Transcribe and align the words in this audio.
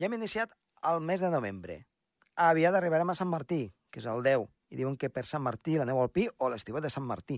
Ja 0.00 0.06
hem 0.08 0.14
iniciat 0.16 0.54
el 0.88 1.02
mes 1.04 1.20
de 1.20 1.28
novembre. 1.28 1.74
Aviat 2.40 2.72
arribarem 2.72 3.10
a 3.12 3.14
Sant 3.18 3.28
Martí, 3.28 3.66
que 3.92 4.00
és 4.00 4.06
el 4.08 4.22
10, 4.24 4.46
i 4.72 4.78
diuen 4.78 4.94
que 4.96 5.10
per 5.12 5.26
Sant 5.28 5.42
Martí 5.44 5.74
la 5.76 5.84
neu 5.84 6.00
al 6.00 6.08
pi 6.08 6.24
o 6.40 6.48
l'estiuet 6.48 6.86
de 6.86 6.90
Sant 6.94 7.04
Martí. 7.04 7.36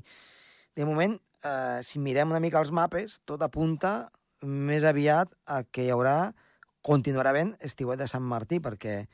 De 0.78 0.86
moment, 0.86 1.16
eh, 1.42 1.80
si 1.82 1.98
mirem 1.98 2.30
una 2.30 2.38
mica 2.38 2.62
els 2.62 2.70
mapes, 2.70 3.18
tot 3.26 3.42
apunta 3.42 4.12
més 4.46 4.86
aviat 4.86 5.34
a 5.44 5.64
que 5.64 5.82
hi 5.82 5.90
haurà, 5.90 6.32
continuarà 6.86 7.34
havent 7.34 7.56
estiuet 7.58 7.98
de 7.98 8.06
Sant 8.06 8.22
Martí, 8.22 8.62
perquè 8.62 9.08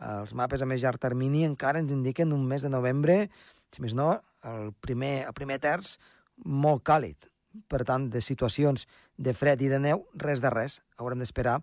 els 0.00 0.32
mapes 0.32 0.64
a 0.64 0.66
més 0.66 0.80
llarg 0.80 0.96
termini 0.98 1.44
encara 1.44 1.84
ens 1.84 1.92
indiquen 1.92 2.32
un 2.32 2.48
mes 2.48 2.64
de 2.64 2.72
novembre, 2.72 3.28
si 3.70 3.84
més 3.84 3.92
no, 3.92 4.14
el 4.48 4.72
primer, 4.80 5.26
el 5.28 5.36
primer 5.36 5.60
terç 5.60 5.98
molt 6.40 6.80
càlid. 6.88 7.28
Per 7.68 7.84
tant, 7.84 8.08
de 8.08 8.24
situacions 8.24 8.88
de 9.20 9.36
fred 9.36 9.60
i 9.60 9.68
de 9.68 9.78
neu, 9.78 10.08
res 10.16 10.40
de 10.40 10.48
res. 10.50 10.80
Haurem 10.96 11.20
d'esperar 11.20 11.60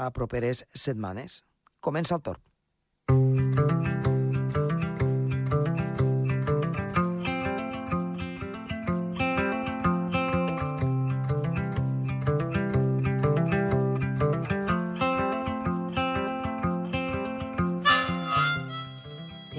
a 0.00 0.08
properes 0.16 0.64
setmanes. 0.72 1.42
Comença 1.84 2.16
el 2.16 2.24
torn. 2.24 2.40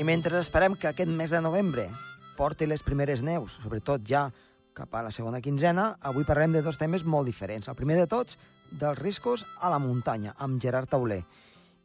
I 0.01 0.03
mentre 0.03 0.39
esperem 0.41 0.73
que 0.73 0.89
aquest 0.89 1.11
mes 1.13 1.29
de 1.29 1.43
novembre 1.45 1.85
porti 2.33 2.65
les 2.65 2.81
primeres 2.81 3.21
neus, 3.21 3.59
sobretot 3.61 4.01
ja 4.09 4.31
cap 4.73 4.95
a 4.97 5.03
la 5.05 5.11
segona 5.13 5.43
quinzena, 5.45 5.99
avui 6.01 6.25
parlem 6.25 6.55
de 6.55 6.63
dos 6.65 6.79
temes 6.81 7.05
molt 7.05 7.29
diferents. 7.29 7.67
El 7.69 7.77
primer 7.77 7.99
de 7.99 8.07
tots, 8.09 8.39
dels 8.71 8.99
riscos 8.99 9.45
a 9.59 9.71
la 9.73 9.79
muntanya, 9.79 10.35
amb 10.39 10.61
Gerard 10.61 10.91
Tauler. 10.91 11.21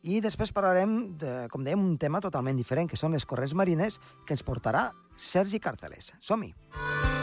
I 0.07 0.21
després 0.23 0.55
parlarem, 0.55 1.19
de, 1.19 1.35
com 1.51 1.67
dèiem, 1.67 1.83
un 1.83 1.99
tema 1.99 2.23
totalment 2.23 2.57
diferent, 2.57 2.91
que 2.91 3.01
són 3.01 3.17
les 3.17 3.27
corrents 3.27 3.57
marines, 3.59 3.99
que 4.27 4.37
ens 4.37 4.47
portarà 4.47 4.91
Sergi 5.17 5.59
Carteles. 5.59 6.13
Som-hi! 6.21 6.53
Deixem 6.53 7.16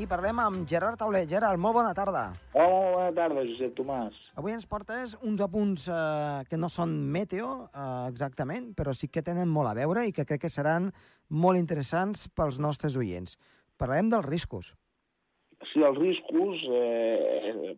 i 0.00 0.06
parlem 0.10 0.38
amb 0.42 0.64
Gerard 0.68 0.98
Tauler. 0.98 1.24
Gerard, 1.30 1.58
molt 1.60 1.76
bona 1.76 1.92
tarda. 1.94 2.24
Hola, 2.54 2.66
molt 2.74 2.94
bona 2.96 3.12
tarda, 3.14 3.42
Josep 3.46 3.74
Tomàs. 3.78 4.16
Avui 4.40 4.54
ens 4.54 4.66
portes 4.66 5.14
uns 5.22 5.42
apunts 5.44 5.84
eh, 5.92 6.42
que 6.50 6.58
no 6.58 6.70
són 6.72 6.94
meteo 7.14 7.50
eh, 7.68 7.84
exactament, 8.10 8.72
però 8.74 8.94
sí 8.96 9.06
que 9.12 9.22
tenen 9.22 9.50
molt 9.50 9.70
a 9.70 9.74
veure 9.78 10.02
i 10.08 10.12
que 10.16 10.24
crec 10.26 10.42
que 10.46 10.50
seran 10.50 10.88
molt 11.30 11.60
interessants 11.60 12.26
pels 12.34 12.58
nostres 12.62 12.96
oients. 12.98 13.36
Parlarem 13.78 14.10
dels 14.12 14.26
riscos. 14.26 14.72
Sí, 15.72 15.82
els 15.86 15.98
riscos... 16.00 16.64
Eh, 16.74 17.74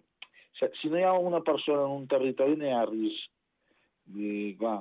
si 0.81 0.89
no 0.89 0.97
hi 0.97 1.05
ha 1.05 1.13
una 1.21 1.43
persona 1.45 1.83
en 1.85 1.99
un 1.99 2.07
territori, 2.09 2.57
no 2.57 2.65
hi 2.65 2.73
ha 2.73 2.85
risc. 2.89 3.27
I, 4.17 4.55
clar, 4.57 4.79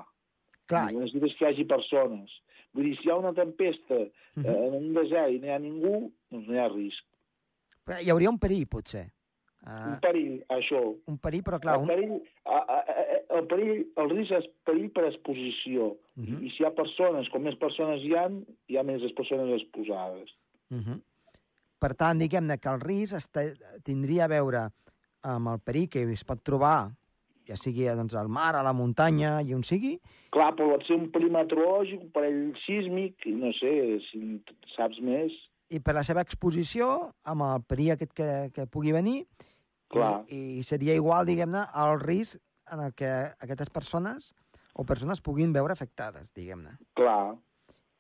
Clar, 0.72 0.86
necessites 0.96 1.34
que 1.36 1.44
hi 1.44 1.50
hagi 1.52 1.66
persones. 1.68 2.32
Vull 2.76 2.88
dir, 2.88 2.94
si 3.02 3.10
hi 3.10 3.12
ha 3.12 3.18
una 3.20 3.34
tempesta 3.36 3.98
eh, 4.06 4.12
Mhm. 4.36 4.46
en 4.52 4.74
un 4.80 4.88
desert 4.96 5.32
i 5.32 5.38
no 5.40 5.48
hi 5.48 5.52
ha 5.56 5.60
ningú, 5.60 5.98
doncs 6.32 6.48
no 6.48 6.56
hi 6.56 6.60
ha 6.64 6.70
risc. 6.72 7.04
Hi 8.02 8.10
hauria 8.10 8.32
un 8.32 8.40
perill, 8.42 8.66
potser. 8.68 9.06
Un 9.66 9.96
Uh, 9.96 9.96
perill, 9.98 10.34
això. 10.54 10.80
un 11.10 11.16
perill, 11.18 11.42
però 11.42 11.58
clar, 11.58 11.80
el, 11.80 11.88
un... 11.88 11.88
perill, 11.90 12.18
a, 12.46 12.58
a, 12.60 12.76
a, 12.86 13.06
el, 13.40 13.48
perill, 13.50 13.80
el 13.98 14.12
risc 14.12 14.36
és 14.38 14.46
perill 14.68 14.92
per 14.94 15.08
exposició. 15.08 15.88
Mhm. 16.22 16.44
I 16.46 16.52
si 16.54 16.62
hi 16.62 16.68
ha 16.68 16.74
persones, 16.78 17.32
com 17.34 17.42
més 17.42 17.58
persones 17.58 18.04
hi 18.06 18.14
ha, 18.14 18.28
hi 18.70 18.78
ha 18.78 18.84
més 18.86 19.02
persones 19.18 19.50
exposades. 19.58 20.30
Uh 20.70 20.84
-huh. 20.84 21.00
Per 21.82 21.94
tant, 21.96 22.22
diguem-ne 22.22 22.60
que 22.60 22.70
el 22.70 22.80
risc 22.80 23.18
esta, 23.18 23.42
tindria 23.84 24.26
a 24.26 24.28
veure 24.28 24.70
amb 25.24 25.48
el 25.48 25.60
perill 25.66 25.90
que 25.90 26.04
es 26.14 26.24
pot 26.24 26.44
trobar, 26.44 26.92
ja 27.48 27.58
sigui 27.58 27.86
doncs, 27.86 28.14
al 28.14 28.30
mar, 28.30 28.56
a 28.56 28.64
la 28.64 28.74
muntanya, 28.74 29.42
i 29.42 29.54
on 29.54 29.64
sigui, 29.64 30.00
Clar, 30.30 30.54
però 30.54 30.74
pot 30.74 30.84
ser 30.84 30.96
un 30.96 31.10
perill 31.14 31.32
meteorològic, 31.32 32.02
un 32.02 32.12
perill 32.12 32.56
sísmic, 32.66 33.26
no 33.26 33.52
sé, 33.54 34.00
si 34.12 34.42
saps 34.76 35.00
més... 35.00 35.32
i 35.70 35.80
per 35.80 35.96
la 35.98 36.04
seva 36.06 36.22
exposició, 36.22 37.12
amb 37.26 37.42
el 37.42 37.64
perill 37.68 37.92
aquest 37.96 38.14
que, 38.14 38.30
que 38.54 38.68
pugui 38.68 38.92
venir, 38.94 39.26
Clar. 39.90 40.24
i, 40.30 40.60
i 40.60 40.64
seria 40.64 40.96
igual, 40.98 41.26
diguem-ne, 41.26 41.66
el 41.86 42.00
risc 42.02 42.38
en 42.74 42.82
el 42.88 42.94
que 42.98 43.10
aquestes 43.40 43.70
persones 43.70 44.32
o 44.74 44.84
persones 44.86 45.22
puguin 45.22 45.54
veure 45.54 45.74
afectades, 45.74 46.32
diguem-ne. 46.36 46.78
Clar. 46.98 47.36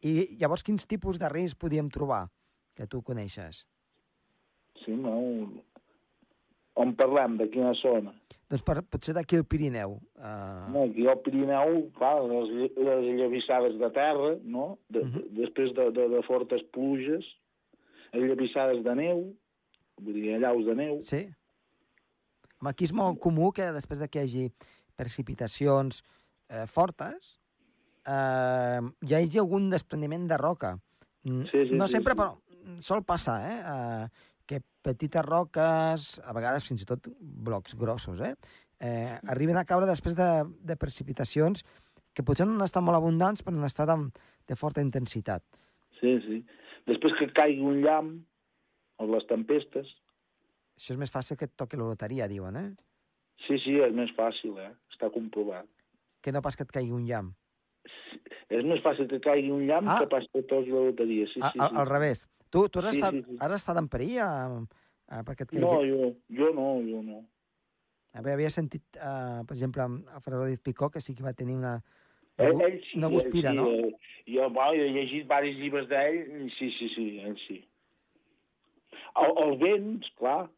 I 0.05 0.35
llavors, 0.41 0.61
quins 0.65 0.85
tipus 0.85 1.17
de 1.17 1.29
risc 1.31 1.57
podíem 1.57 1.87
trobar 1.89 2.27
que 2.75 2.85
tu 2.87 3.01
coneixes? 3.01 3.63
Sí, 4.83 4.91
no... 4.91 5.15
On 6.75 6.91
parlem? 6.99 7.37
De 7.39 7.45
quina 7.47 7.71
zona? 7.79 8.11
Doncs 8.51 8.61
per, 8.67 8.81
potser 8.91 9.13
d'aquí 9.15 9.37
al 9.39 9.45
Pirineu. 9.47 9.93
Uh, 10.19 10.65
No, 10.73 10.81
aquí 10.89 11.05
al 11.07 11.21
Pirineu, 11.23 11.85
clar, 11.95 12.17
les, 12.27 12.51
les 12.75 13.05
llavissades 13.21 13.77
de 13.79 13.89
terra, 13.95 14.33
no? 14.43 14.77
De, 14.91 15.05
Mhm. 15.05 15.13
de, 15.15 15.45
després 15.45 15.71
de, 15.77 15.85
de, 15.95 16.09
de 16.11 16.21
fortes 16.27 16.61
pluges, 16.75 17.23
llavissades 18.19 18.83
de 18.85 18.95
neu, 18.97 19.25
vull 20.01 20.19
dir, 20.19 20.35
allaus 20.37 20.65
de 20.67 20.75
neu. 20.77 20.99
Sí. 21.07 21.23
Home, 22.59 22.71
Aquí 22.71 22.87
és 22.87 22.93
molt 22.95 23.19
comú 23.23 23.51
que 23.55 23.71
després 23.75 24.01
de 24.01 24.09
que 24.11 24.23
hi 24.23 24.27
hagi 24.27 24.45
precipitacions 24.95 26.01
eh, 26.49 26.65
fortes, 26.71 27.35
eh, 28.07 28.81
hi 29.05 29.17
hagi 29.17 29.41
algun 29.41 29.69
despreniment 29.73 30.27
de 30.31 30.39
roca. 30.41 30.75
Sí, 31.25 31.47
sí, 31.51 31.73
no 31.73 31.87
sí, 31.87 31.97
sempre, 31.97 32.13
sí. 32.13 32.21
però 32.21 32.81
sol 32.81 33.03
passar, 33.03 33.39
eh? 33.49 33.57
eh? 33.59 34.33
Que 34.45 34.61
petites 34.85 35.25
roques, 35.25 36.11
a 36.21 36.33
vegades 36.37 36.67
fins 36.67 36.83
i 36.83 36.89
tot 36.89 37.09
blocs 37.19 37.75
grossos, 37.79 38.21
eh? 38.21 38.35
eh 38.79 39.17
arriben 39.33 39.57
a 39.57 39.65
caure 39.65 39.89
després 39.89 40.15
de, 40.15 40.29
de 40.61 40.75
precipitacions 40.77 41.65
que 42.13 42.23
potser 42.23 42.45
no 42.47 42.55
han 42.55 42.67
estat 42.67 42.83
molt 42.85 42.99
abundants, 42.99 43.43
però 43.43 43.57
han 43.57 43.67
estat 43.67 43.89
amb, 43.91 44.15
de 44.47 44.55
forta 44.55 44.83
intensitat. 44.85 45.43
Sí, 45.99 46.13
sí. 46.27 46.43
Després 46.89 47.15
que 47.19 47.31
caigui 47.33 47.63
un 47.65 47.81
llamp, 47.83 48.11
o 49.01 49.07
les 49.11 49.25
tempestes, 49.27 49.89
Això 50.75 50.91
és 50.91 50.99
més 50.99 51.11
fàcil 51.11 51.37
que 51.39 51.47
et 51.47 51.53
toqui 51.55 51.77
la 51.79 51.87
loteria, 51.87 52.27
diuen, 52.27 52.57
eh? 52.59 52.69
sí, 53.47 53.57
sí, 53.63 53.77
és 53.79 53.93
més 53.95 54.11
fàcil, 54.17 54.57
eh? 54.59 54.71
Està 54.91 55.09
comprovat. 55.13 55.67
Que 56.23 56.33
no 56.35 56.41
pas 56.43 56.57
que 56.57 56.65
et 56.67 56.71
caigui 56.73 56.91
un 56.95 57.05
llamp. 57.07 57.31
És 58.49 58.63
més 58.65 58.81
fàcil 58.83 59.07
que 59.11 59.19
caigui 59.23 59.51
un 59.53 59.65
llamp 59.69 59.87
Ah. 59.91 59.99
que 60.01 60.07
pas 60.11 60.25
que 60.33 60.41
tots 60.43 60.67
la 60.67 60.87
loteria, 60.89 61.27
sí, 61.31 61.39
a, 61.41 61.51
sí, 61.51 61.59
al, 61.59 61.69
sí. 61.69 61.75
al 61.81 61.87
revés. 61.87 62.27
Tu, 62.49 62.67
tu 62.69 62.79
has, 62.79 62.91
Sí, 62.95 62.99
estat, 62.99 63.13
sí, 63.13 63.23
sí. 63.27 63.37
has 63.39 63.55
estat 63.59 63.77
en 63.77 63.87
perill 63.87 64.17
eh, 64.19 65.23
perquè 65.27 65.45
et 65.45 65.51
caigui... 65.51 65.63
No, 65.63 65.79
jo, 65.85 66.11
jo 66.39 66.51
no, 66.55 66.67
jo 66.87 67.01
no. 67.03 67.21
A 68.15 68.23
havia 68.31 68.49
sentit, 68.49 68.83
eh, 68.95 69.43
per 69.47 69.55
exemple, 69.57 69.83
el 69.83 70.21
Ferrer 70.23 70.47
Díaz 70.47 70.61
Picó, 70.63 70.89
que 70.89 71.01
sí 71.01 71.15
que 71.15 71.23
va 71.23 71.33
tenir 71.33 71.55
una... 71.55 71.81
Ell, 72.37 72.59
ell 72.61 72.79
sí, 72.83 72.99
ell 72.99 73.09
guspira, 73.13 73.51
sí. 73.51 73.55
no? 73.57 73.69
eh, 73.69 73.95
Jo, 74.27 74.49
bueno, 74.49 74.73
he 74.83 74.89
llegit 74.91 75.23
diversos 75.23 75.55
llibres 75.61 75.87
d'ell, 75.87 76.49
sí, 76.57 76.71
sí, 76.79 76.89
sí, 76.95 77.05
ell 77.23 77.37
sí. 77.47 77.61
El, 79.21 79.31
els 79.45 79.59
vents, 79.61 80.09
clar, 80.19 80.49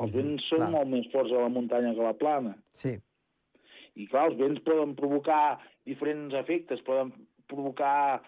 els 0.00 0.10
Mhm, 0.10 0.16
vents 0.18 0.48
són 0.50 0.58
clar. 0.58 0.70
molt 0.74 0.88
més 0.90 1.06
forts 1.12 1.32
a 1.32 1.40
la 1.46 1.48
muntanya 1.48 1.94
que 1.94 2.00
a 2.04 2.10
la 2.10 2.18
plana. 2.20 2.54
Sí, 2.74 2.98
I 3.96 4.06
clar, 4.10 4.26
els 4.32 4.36
vents 4.40 4.60
poden 4.66 4.94
provocar 4.98 5.60
diferents 5.86 6.34
efectes, 6.34 6.80
poden 6.82 7.12
provocar 7.46 8.20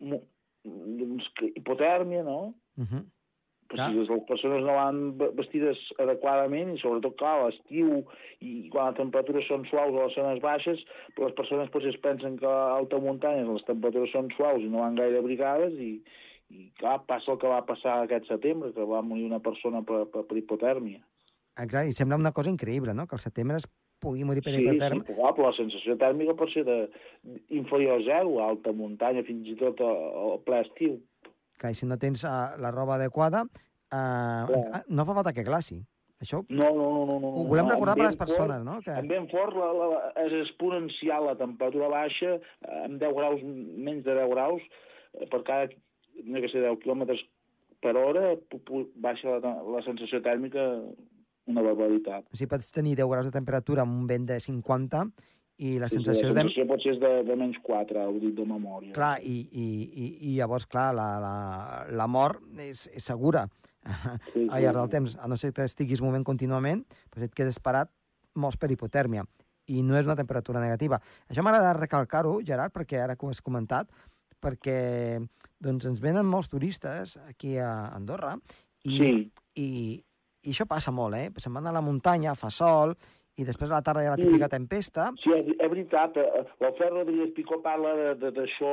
doncs, 0.00 1.28
hipotèrmia, 1.54 2.22
no? 2.24 2.54
uh 2.76 2.84
-huh. 2.84 3.04
Clar. 3.74 3.88
si 3.90 3.96
les 3.98 4.24
persones 4.28 4.62
no 4.64 4.74
van 4.78 4.98
ve- 5.18 5.30
vestides 5.36 5.78
adequadament, 5.98 6.74
i 6.74 6.78
sobretot, 6.80 7.16
clar, 7.20 7.34
a 7.40 7.46
l'estiu, 7.48 8.04
i 8.40 8.68
quan 8.72 8.90
les 8.92 8.98
temperatures 8.98 9.46
són 9.48 9.64
suaus 9.70 9.94
a 9.94 10.06
les 10.06 10.14
zones 10.18 10.40
baixes, 10.42 10.84
però 11.16 11.28
les 11.28 11.36
persones 11.38 11.70
potser 11.74 11.92
es 11.94 12.00
pensen 12.00 12.36
que 12.38 12.46
a 12.46 12.76
alta 12.78 12.98
muntanya 12.98 13.44
les 13.50 13.64
temperatures 13.68 14.12
són 14.14 14.30
suaus 14.36 14.62
i 14.62 14.68
no 14.70 14.80
van 14.84 14.94
gaire 14.98 15.18
abrigades, 15.18 15.72
i, 15.78 16.02
i 16.50 16.70
clar, 16.78 17.00
passa 17.08 17.32
el 17.32 17.38
que 17.42 17.48
va 17.50 17.62
passar 17.66 18.02
aquest 18.04 18.26
setembre, 18.28 18.72
que 18.72 18.84
va 18.84 19.02
morir 19.02 19.24
una 19.26 19.40
persona 19.40 19.82
per, 19.82 20.04
per, 20.12 20.24
per 20.28 20.36
hipotèrmia. 20.38 21.00
exacte. 21.56 21.88
I 21.88 21.92
sembla 21.92 22.16
una 22.20 22.32
cosa 22.32 22.50
increïble, 22.50 22.94
no?, 22.94 23.06
que 23.06 23.14
al 23.16 23.22
setembre 23.22 23.56
es 23.62 23.66
pugui 24.04 24.24
morir 24.26 24.42
per 24.42 24.52
Sí, 24.52 24.58
sí, 24.60 24.64
hipotermia. 24.68 25.02
però, 25.06 25.14
clar, 25.16 25.34
però 25.34 25.46
la 25.48 25.56
sensació 25.56 25.94
tèrmica 25.96 26.34
pot 26.36 26.50
ser 26.52 26.64
de, 26.66 26.78
inferior 27.56 28.00
a 28.00 28.04
zero, 28.04 28.38
a 28.42 28.48
alta 28.50 28.72
muntanya, 28.72 29.22
fins 29.24 29.48
i 29.48 29.54
tot 29.56 29.80
a- 29.80 29.92
al 30.24 30.40
ple 30.44 30.60
estiu. 30.60 30.98
I 31.62 31.74
si 31.76 31.86
no 31.86 31.96
tens 32.00 32.24
uh, 32.26 32.54
la 32.60 32.70
roba 32.74 32.96
adequada, 32.98 33.44
uh, 33.44 34.80
no 34.88 35.06
fa 35.06 35.16
falta 35.16 35.32
que 35.32 35.44
glaci. 35.46 35.80
Això 36.24 36.40
No, 36.48 36.68
no, 36.76 36.84
no, 36.94 37.04
no. 37.06 37.18
no 37.20 37.30
ho 37.40 37.44
volem 37.48 37.66
no, 37.66 37.74
recordar 37.74 37.96
per 37.98 38.06
les 38.06 38.18
persones, 38.18 38.60
fort, 38.60 38.66
no?, 38.66 38.76
que... 38.84 38.92
Amb 38.96 39.10
vent 39.12 39.26
fort 39.32 39.56
la, 39.58 39.70
la, 39.80 40.02
és 40.24 40.36
exponencial 40.44 41.26
la 41.28 41.36
temperatura 41.40 41.90
baixa, 41.92 42.36
eh, 42.38 42.82
amb 42.84 43.00
10 43.02 43.16
graus, 43.18 43.42
menys 43.44 44.04
de 44.06 44.14
10 44.20 44.30
graus, 44.32 44.68
per 45.32 45.42
cada, 45.46 45.68
no 46.22 46.44
sé, 46.46 46.62
10 46.62 46.78
quilòmetres 46.84 47.24
per 47.84 47.96
hora, 48.00 48.30
baixa 49.04 49.36
la, 49.36 49.56
la 49.74 49.82
sensació 49.84 50.22
tèrmica 50.24 50.64
una 51.50 51.64
barbaritat. 51.66 52.24
O 52.32 52.38
sigui, 52.38 52.48
pots 52.54 52.72
tenir 52.72 52.96
10 52.96 53.10
graus 53.10 53.28
de 53.28 53.34
temperatura 53.34 53.84
amb 53.84 53.98
un 53.98 54.08
vent 54.08 54.24
de 54.30 54.38
50 54.40 55.04
i 55.58 55.76
la 55.78 55.88
Sí, 55.88 55.98
sí, 55.98 56.02
sensació 56.02 56.28
la 56.28 56.30
és 56.30 56.34
de... 56.34 56.40
sensació 56.42 56.66
potser 56.70 56.94
és 56.96 57.00
de, 57.02 57.12
de 57.28 57.36
menys 57.38 57.58
4, 57.62 58.06
ho 58.10 58.16
dic 58.22 58.34
de 58.38 58.46
memòria. 58.48 58.92
Clar, 58.96 59.18
i, 59.22 59.36
i, 59.52 59.66
i, 59.86 60.08
i 60.30 60.34
llavors, 60.38 60.66
clar, 60.66 60.88
la, 60.96 61.06
la, 61.22 61.34
la 61.94 62.06
mort 62.10 62.42
és, 62.58 62.88
és 62.94 63.04
segura 63.04 63.46
Sí, 64.32 64.46
al 64.48 64.62
llarg 64.64 64.78
del 64.80 64.90
temps. 64.90 65.14
A 65.20 65.28
no 65.28 65.36
ser 65.36 65.52
que 65.54 65.66
estiguis 65.68 66.00
movent 66.02 66.24
contínuament, 66.26 66.82
doncs 67.12 67.28
et 67.28 67.34
quedes 67.36 67.60
parat, 67.62 67.90
mors 68.34 68.56
per 68.58 68.70
hipotèrmia. 68.72 69.22
I 69.70 69.82
no 69.84 69.96
és 69.96 70.08
una 70.08 70.16
temperatura 70.16 70.60
negativa. 70.60 70.98
Això 71.30 71.44
m'agrada 71.44 71.76
recalcar-ho, 71.78 72.38
Gerard, 72.44 72.72
perquè 72.74 72.98
ara 73.00 73.14
que 73.16 73.24
ho 73.24 73.30
has 73.32 73.40
comentat, 73.44 73.88
perquè 74.44 75.20
doncs, 75.64 75.86
ens 75.88 76.02
venen 76.04 76.26
molts 76.28 76.50
turistes 76.52 77.14
aquí 77.28 77.54
a 77.56 77.70
Andorra 77.94 78.34
i, 78.84 78.98
Sí, 78.98 79.12
i, 79.56 79.68
i 80.44 80.52
això 80.52 80.66
passa 80.68 80.92
molt, 80.92 81.16
eh? 81.16 81.30
Se'n 81.40 81.54
van 81.56 81.70
a 81.70 81.72
la 81.72 81.80
muntanya, 81.84 82.34
fa 82.36 82.50
sol, 82.52 82.92
i 83.36 83.44
després 83.44 83.70
a 83.70 83.78
la 83.80 83.82
tarda 83.82 84.02
hi 84.04 84.06
ha 84.06 84.10
la 84.14 84.16
Sí. 84.20 84.26
típica 84.28 84.48
tempesta. 84.48 85.08
sí, 85.22 85.30
és, 85.34 85.46
és 85.58 85.70
veritat. 85.70 86.16
eh, 86.16 86.44
L'Alfred 86.60 86.90
Rodríguez 86.92 87.32
Picó 87.34 87.60
parla 87.62 88.14
d'això 88.14 88.70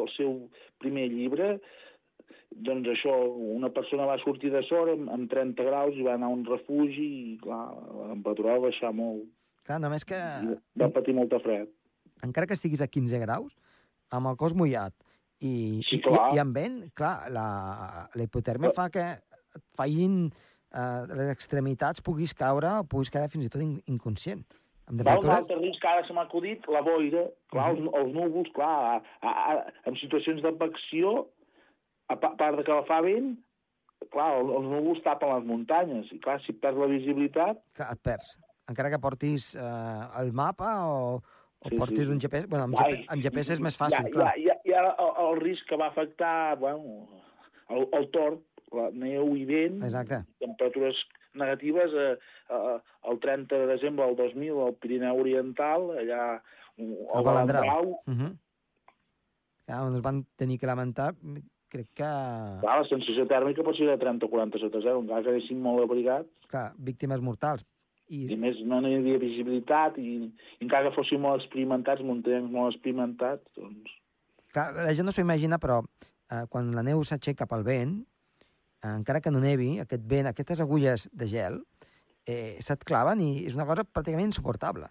al 0.00 0.08
seu 0.16 0.48
primer 0.78 1.08
llibre. 1.08 1.60
Doncs 2.52 2.86
això, 2.92 3.12
una 3.56 3.70
persona 3.72 4.04
va 4.04 4.18
sortir 4.20 4.50
de 4.52 4.60
Sora 4.68 4.92
amb, 4.92 5.08
amb 5.08 5.30
30 5.30 5.64
graus 5.64 5.94
i 5.96 6.02
va 6.04 6.14
anar 6.18 6.26
a 6.28 6.34
un 6.34 6.44
refugi 6.44 7.06
i, 7.32 7.38
clar, 7.40 7.62
la 7.96 8.10
temperatura 8.12 8.58
va 8.58 8.66
baixar 8.68 8.92
molt. 8.92 9.24
Clar, 9.64 9.78
només 9.80 10.04
que, 10.04 10.18
I 10.18 10.58
va 10.82 10.90
patir 10.92 11.14
molta 11.14 11.38
fred. 11.40 11.68
encara 12.22 12.46
que 12.46 12.54
estiguis 12.54 12.82
a 12.82 12.86
15 12.88 13.18
graus, 13.18 13.52
amb 14.10 14.26
el 14.28 14.36
cos 14.36 14.52
mullat 14.54 14.92
i, 15.40 15.80
Sí, 15.88 15.96
i, 15.96 16.00
clar. 16.04 16.28
i, 16.32 16.36
i 16.36 16.38
amb 16.38 16.54
vent, 16.54 16.90
clar, 16.94 17.30
la, 17.32 18.08
la 18.14 18.22
hipotèrmia 18.22 18.72
fa 18.76 18.90
que 18.90 19.00
et 19.00 19.62
fallin 19.74 20.30
eh, 20.74 21.14
les 21.18 21.30
extremitats, 21.32 22.02
puguis 22.04 22.34
caure 22.34 22.70
o 22.80 22.84
puguis 22.88 23.10
quedar 23.12 23.28
fins 23.32 23.46
i 23.46 23.52
tot 23.52 23.62
in, 23.64 23.78
inconscient. 23.86 24.42
Amb 24.90 25.04
Va, 25.06 25.14
un 25.22 25.30
altre 25.30 25.56
risc 25.60 25.80
que 25.80 25.88
ara 25.88 26.02
se 26.06 26.12
m'ha 26.12 26.24
acudit, 26.26 26.64
la 26.68 26.80
boira, 26.82 27.22
clar, 27.52 27.68
els, 27.72 27.84
els 28.00 28.10
núvols, 28.16 28.50
clar, 28.56 28.72
a, 28.98 29.00
a, 29.22 29.32
a, 29.52 29.54
en 29.86 29.96
situacions 30.00 30.42
d'advecció, 30.42 31.12
a 32.10 32.16
pa- 32.18 32.34
part 32.36 32.58
de 32.58 32.64
que 32.66 32.74
la 32.74 32.84
fa 32.88 32.98
vent, 33.04 33.36
clar, 34.10 34.32
els, 34.40 34.50
els 34.58 34.66
núvols 34.72 35.04
tapen 35.06 35.30
les 35.36 35.46
muntanyes, 35.48 36.10
i 36.12 36.18
clar, 36.24 36.40
si 36.44 36.52
perds 36.58 36.82
la 36.82 36.90
visibilitat, 36.90 37.62
Clar, 37.78 37.92
et 37.94 38.02
perds. 38.04 38.34
Encara 38.72 38.90
que 38.92 38.98
portis 39.02 39.52
eh, 39.54 40.02
el 40.20 40.32
mapa 40.36 40.74
o, 40.90 40.98
o 41.62 41.70
Sí, 41.70 41.78
portis 41.78 42.04
sí. 42.06 42.10
un 42.10 42.18
GPS... 42.18 42.48
Bueno, 42.50 42.66
amb, 42.66 42.76
Ai, 42.82 43.04
amb 43.06 43.22
GPS 43.22 43.54
és 43.54 43.62
més 43.62 43.78
fàcil, 43.78 44.02
ha, 44.02 44.10
clar. 44.10 44.32
Ha, 44.34 44.38
hi 44.66 44.74
ha 44.74 44.82
el, 44.90 45.12
el 45.28 45.40
risc 45.46 45.66
que 45.70 45.78
va 45.78 45.88
afectar, 45.94 46.58
bueno, 46.58 47.06
el, 47.70 47.86
el 48.00 48.10
tort, 48.14 48.42
la 48.76 48.90
neu 48.90 49.34
i 49.36 49.44
vent, 49.48 49.82
Exacte. 49.86 50.22
temperatures 50.42 50.98
negatives 51.34 51.92
eh, 51.96 52.18
eh, 52.50 52.78
el 53.10 53.20
30 53.20 53.62
de 53.62 53.66
desembre 53.66 54.06
del 54.06 54.16
2000 54.16 54.60
al 54.66 54.74
Pirineu 54.74 55.20
Oriental, 55.20 55.90
allà 56.02 56.24
al 56.78 57.24
Balandrau. 57.24 57.90
Uh 58.06 58.14
-huh. 58.14 58.32
Clar, 59.66 59.82
on 59.86 59.96
es 59.96 60.02
van 60.02 60.24
tenir 60.36 60.58
que 60.58 60.66
lamentar, 60.66 61.14
crec 61.68 61.88
que... 61.94 62.04
Clar, 62.04 62.78
la 62.82 62.88
sensació 62.88 63.26
tèrmica 63.30 63.64
pot 63.64 63.76
ser 63.76 63.86
de 63.86 63.98
30 63.98 64.26
o 64.26 64.30
40 64.30 64.58
sota 64.58 64.80
zero, 64.80 65.00
encara 65.00 65.22
que 65.22 65.30
anessin 65.30 65.60
molt 65.62 65.82
abrigats, 65.84 66.28
Clar, 66.48 66.72
víctimes 66.76 67.20
mortals. 67.20 67.64
i 68.12 68.26
I, 68.28 68.36
més 68.36 68.58
no 68.68 68.80
hi 68.84 68.94
havia 68.94 69.18
visibilitat, 69.18 69.96
i, 69.98 70.28
i 70.58 70.64
encara 70.64 70.90
que 70.90 70.96
fossin 70.96 71.20
molt 71.20 71.40
experimentats, 71.40 72.02
muntanyencs 72.02 72.50
molt 72.52 72.74
experimentats, 72.74 73.46
doncs... 73.56 73.90
clar, 74.52 74.74
la 74.74 74.92
gent 74.92 75.06
no 75.06 75.12
s'ho 75.12 75.24
imagina, 75.24 75.58
però 75.58 75.80
eh, 75.80 76.44
quan 76.50 76.74
la 76.76 76.82
neu 76.82 77.00
s'aixeca 77.04 77.46
pel 77.46 77.64
vent, 77.64 78.00
eh, 78.02 78.11
encara 78.82 79.20
que 79.20 79.30
no 79.30 79.40
nevi, 79.40 79.78
aquest 79.82 80.02
vent, 80.10 80.26
aquestes 80.26 80.60
agulles 80.60 81.08
de 81.12 81.28
gel, 81.30 81.60
eh, 82.26 82.56
se't 82.60 82.84
claven 82.84 83.20
i 83.22 83.44
és 83.46 83.54
una 83.54 83.66
cosa 83.66 83.84
pràcticament 83.84 84.30
insuportable. 84.32 84.88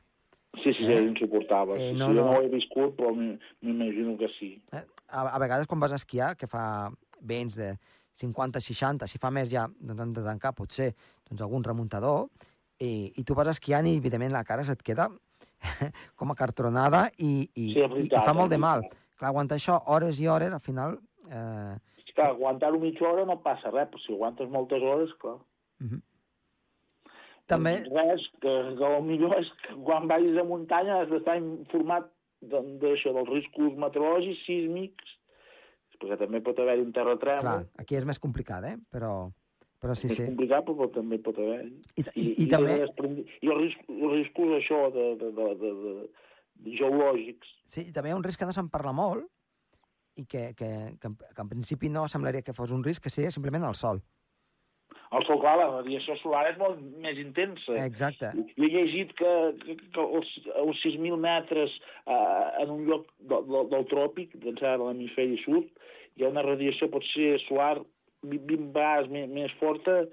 Sí, 0.64 0.74
sí, 0.74 0.84
sí, 0.84 0.92
Eh? 0.92 1.04
insuportable. 1.08 1.78
Eh, 1.80 1.94
no, 1.94 2.08
no, 2.08 2.12
sí, 2.12 2.18
jo 2.18 2.26
no. 2.26 2.32
no 2.32 2.38
ho 2.40 2.42
he 2.44 2.50
viscut, 2.52 2.96
però 2.98 3.14
m'imagino 3.16 4.18
que 4.18 4.28
sí. 4.38 4.62
Eh? 4.76 4.84
A, 5.10 5.22
a 5.36 5.40
vegades 5.40 5.68
quan 5.68 5.80
vas 5.80 5.92
a 5.92 6.00
esquiar, 6.00 6.36
que 6.36 6.48
fa 6.48 6.92
vents 7.22 7.56
de 7.56 7.78
50-60, 8.20 9.08
si 9.08 9.18
fa 9.22 9.32
més 9.32 9.50
ja 9.52 9.66
doncs 9.80 10.02
han 10.04 10.14
de 10.14 10.24
tancar 10.26 10.52
potser 10.58 10.92
doncs, 11.30 11.42
algun 11.42 11.64
remuntador, 11.64 12.28
i, 12.82 13.12
i 13.16 13.24
tu 13.24 13.36
vas 13.38 13.48
esquiant 13.48 13.88
i 13.88 13.96
evidentment 14.00 14.34
la 14.34 14.44
cara 14.44 14.64
se't 14.68 14.82
queda 14.84 15.08
com 16.20 16.32
a 16.32 16.36
cartronada 16.36 17.06
i, 17.18 17.48
i, 17.56 17.72
Sí, 17.74 17.80
és 17.80 17.86
i, 17.86 17.86
i 17.86 17.94
veritat, 17.94 18.26
fa 18.26 18.34
molt 18.34 18.52
de 18.52 18.58
mal. 18.60 18.82
veritat. 18.84 18.98
Clar, 19.22 19.30
aguantar 19.30 19.60
això 19.60 19.80
hores 19.94 20.20
i 20.20 20.28
hores, 20.28 20.54
al 20.54 20.64
final... 20.64 21.00
Eh, 21.30 21.78
És 22.12 22.16
que 22.18 22.24
aguantar-ho 22.28 22.80
mitja 22.82 23.08
hora 23.08 23.24
no 23.26 23.38
passa 23.40 23.72
res, 23.72 23.88
però 23.88 24.02
si 24.04 24.12
aguantes 24.14 24.50
moltes 24.52 24.84
hores, 24.84 25.14
clar. 25.22 25.38
uh 25.40 25.88
-huh. 25.88 26.02
També, 27.48 27.72
Doncs 27.84 27.96
res, 27.96 28.26
que, 28.42 28.52
que 28.80 28.86
el 28.98 29.04
millor 29.04 29.34
és 29.40 29.48
que 29.64 29.76
quan 29.84 30.08
vagis 30.08 30.38
a 30.40 30.44
muntanya 30.48 31.02
has 31.02 31.10
d'estar 31.10 31.38
informat 31.38 32.06
de- 32.42 32.62
d'això, 32.80 33.14
dels 33.14 33.30
riscos 33.30 33.76
meteorològics, 33.78 34.46
sísmics, 34.46 35.18
perquè 36.00 36.18
també 36.18 36.42
pot 36.42 36.60
haver-hi 36.60 36.82
un 36.82 36.92
terratrèmol. 36.94 37.42
clar, 37.42 37.66
aquí 37.78 37.96
és 37.96 38.06
més 38.06 38.20
complicat, 38.20 38.64
eh? 38.64 38.78
Però, 38.92 39.32
però 39.82 39.96
sí, 39.96 40.08
és 40.08 40.16
sí. 40.18 40.26
complicat, 40.26 40.66
però 40.66 40.92
també 40.92 41.20
pot 41.20 41.38
haver-hi. 41.38 41.76
I, 41.98 42.04
i, 42.16 42.44
i, 42.44 42.48
també, 42.48 42.80
desprendi- 42.80 43.28
I 43.42 43.48
els 43.48 43.62
riscos, 43.62 43.90
els 43.90 44.12
riscos 44.14 44.48
això, 44.62 44.92
de, 44.94 45.16
de, 45.16 45.32
de, 45.32 45.56
de, 45.56 45.74
de, 45.84 46.08
de 46.56 46.78
geològics. 46.78 47.48
sí, 47.66 47.82
i 47.90 47.92
també 47.92 48.10
hi 48.10 48.12
ha 48.14 48.18
un 48.18 48.24
risc 48.24 48.40
que 48.40 48.46
no 48.46 48.54
se'n 48.54 48.70
parla 48.70 48.92
molt 48.94 49.26
i 50.16 50.26
que, 50.26 50.54
que, 50.56 50.70
que, 51.00 51.08
en- 51.08 51.16
que 51.18 51.42
en 51.42 51.50
principi 51.50 51.90
no 51.90 52.08
semblaria 52.08 52.42
que 52.42 52.54
fos 52.54 52.72
un 52.72 52.84
risc, 52.84 53.04
que 53.04 53.10
seria 53.10 53.32
simplement 53.32 53.64
el 53.68 53.76
sol. 53.76 54.02
El 55.12 55.26
sol, 55.28 55.40
clar, 55.44 55.58
la 55.60 55.68
radiació 55.70 56.16
solar 56.22 56.46
és 56.52 56.58
molt 56.60 56.80
més 57.04 57.18
intensa. 57.20 57.74
Exacte. 57.84 58.30
Jo 58.56 58.64
he 58.64 58.70
llegit 58.72 59.12
que, 59.20 59.32
que, 59.64 59.76
que 59.92 60.04
els, 60.04 60.30
els 60.56 60.84
6.000 60.86 61.18
metres 61.20 61.74
eh, 62.06 62.64
en 62.64 62.72
un 62.72 62.86
lloc 62.88 63.10
del, 63.20 63.44
del, 63.50 63.70
del 63.74 63.88
tròpic, 63.92 64.38
d'ençà 64.40 64.78
de 64.78 64.86
l'hemisferi 64.86 65.36
sud, 65.44 65.68
hi 66.16 66.24
ha 66.24 66.32
una 66.32 66.44
radiació 66.48 66.88
potser 66.92 67.34
solar 67.48 67.82
20 68.24 68.72
vegades 68.72 69.10
més, 69.12 69.28
més 69.36 69.52
forta 69.60 70.06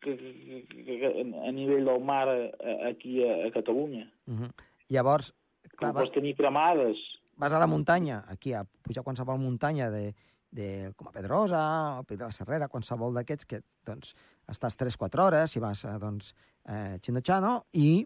que, 0.00 0.14
que, 0.16 0.64
que, 0.86 1.12
a 1.44 1.52
nivell 1.52 1.84
del 1.88 2.00
mar 2.04 2.26
eh, 2.32 2.48
aquí 2.88 3.20
a, 3.28 3.34
a 3.48 3.52
Catalunya. 3.52 4.06
Uh 4.28 4.34
-huh. 4.40 4.50
Llavors, 4.88 5.32
clar, 5.32 5.76
Clar, 5.76 5.92
vas, 5.92 6.02
pots 6.04 6.14
tenir 6.14 6.34
cremades. 6.36 6.96
Vas 7.38 7.52
a 7.52 7.58
la 7.62 7.66
muntanya, 7.70 8.24
aquí 8.28 8.52
a 8.52 8.64
pujar 8.64 9.04
qualsevol 9.06 9.38
muntanya 9.38 9.90
de, 9.90 10.14
de, 10.50 10.92
com 10.96 11.08
a 11.08 11.12
Pedrosa, 11.14 11.62
o 12.00 12.04
Pic 12.04 12.18
de 12.18 12.26
la 12.26 12.34
Serrera, 12.34 12.68
qualsevol 12.68 13.14
d'aquests, 13.14 13.46
que 13.46 13.60
doncs, 13.86 14.14
estàs 14.50 14.76
3-4 14.80 15.24
hores, 15.26 15.50
si 15.54 15.60
vas 15.62 15.84
a 15.86 15.96
doncs, 16.02 16.34
eh, 16.66 16.98
Chino-Chano, 17.00 17.60
i 17.78 18.02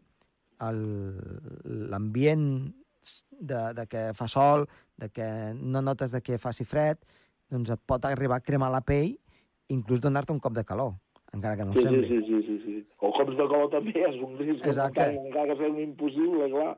l'ambient 0.62 2.44
de, 3.40 3.60
de 3.74 3.86
que 3.90 4.02
fa 4.14 4.28
sol, 4.30 4.66
de 4.96 5.08
que 5.10 5.26
no 5.58 5.82
notes 5.82 6.12
de 6.14 6.20
que 6.22 6.38
faci 6.38 6.64
fred, 6.68 7.00
doncs 7.50 7.72
et 7.74 7.80
pot 7.86 8.04
arribar 8.06 8.38
a 8.38 8.44
cremar 8.44 8.70
la 8.72 8.80
pell, 8.84 9.16
inclús 9.72 10.00
donar-te 10.00 10.32
un 10.32 10.40
cop 10.40 10.54
de 10.54 10.64
calor, 10.64 10.94
encara 11.32 11.56
que 11.56 11.64
no 11.66 11.72
Sí, 11.74 11.80
sí, 11.80 11.84
sembli. 11.88 12.08
sí, 12.08 12.20
sí, 12.28 12.42
sí, 12.46 12.58
sí. 12.64 12.76
O 13.02 13.10
cops 13.16 13.34
de 13.36 13.46
calor 13.48 13.70
també 13.72 13.92
és 14.06 14.18
un 14.22 14.36
risc. 14.38 14.64
Exacte. 14.68 15.08
Encara 15.16 15.56
que 15.56 15.64
sigui 15.64 15.82
impossible, 15.88 16.48
clar. 16.52 16.76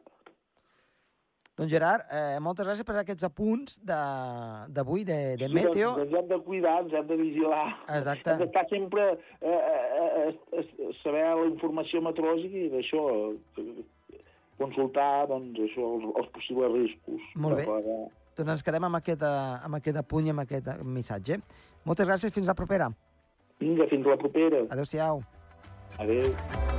Doncs 1.55 1.71
Gerard, 1.71 2.03
eh, 2.11 2.39
moltes 2.43 2.67
gràcies 2.67 2.83
per 2.87 2.97
aquests 2.99 3.23
apunts 3.29 3.77
de- 3.79 4.73
d'avui, 4.75 5.05
de, 5.05 5.37
de, 5.39 5.47
Sí, 5.47 5.55
Meteo. 5.55 5.93
Doncs, 5.95 6.09
ens 6.11 6.15
hem 6.19 6.29
de 6.33 6.39
cuidar, 6.43 6.81
ens 6.83 6.93
hem 6.93 7.07
de 7.07 7.17
vigilar. 7.17 7.67
Exacte. 7.95 8.31
Hem 8.33 8.39
d'estar 8.43 8.65
sempre 8.69 9.05
eh, 9.41 9.47
eh, 9.49 10.35
eh, 10.59 10.59
eh, 10.59 10.91
saber 11.03 11.23
la 11.23 11.47
informació 11.47 12.03
meteorològica 12.03 12.59
i 12.59 12.71
d'això, 12.75 13.05
eh, 13.63 13.85
consultar 14.59 15.29
doncs, 15.31 15.59
això, 15.69 15.95
els, 15.95 16.11
els 16.17 16.29
possibles 16.35 16.73
riscos. 16.75 17.21
Molt 17.37 17.57
bé. 17.63 17.65
Per, 17.71 18.11
Doncs 18.35 18.51
ens 18.51 18.63
quedem 18.67 18.83
amb 18.91 18.97
aquest, 18.99 19.23
eh, 19.23 19.65
amb 19.65 19.79
aquest 19.79 19.97
apunt 19.97 20.27
i 20.27 20.31
amb 20.35 20.41
aquest 20.43 20.67
eh, 20.67 20.79
missatge. 20.83 21.39
Moltes 21.85 22.09
gràcies, 22.09 22.35
fins 22.35 22.51
la 22.51 22.55
propera. 22.59 22.91
Vinga, 23.61 23.87
fins 23.87 24.05
la 24.11 24.17
propera. 24.19 24.67
Adéu-siau. 24.75 25.23
Adéu. 26.03 26.74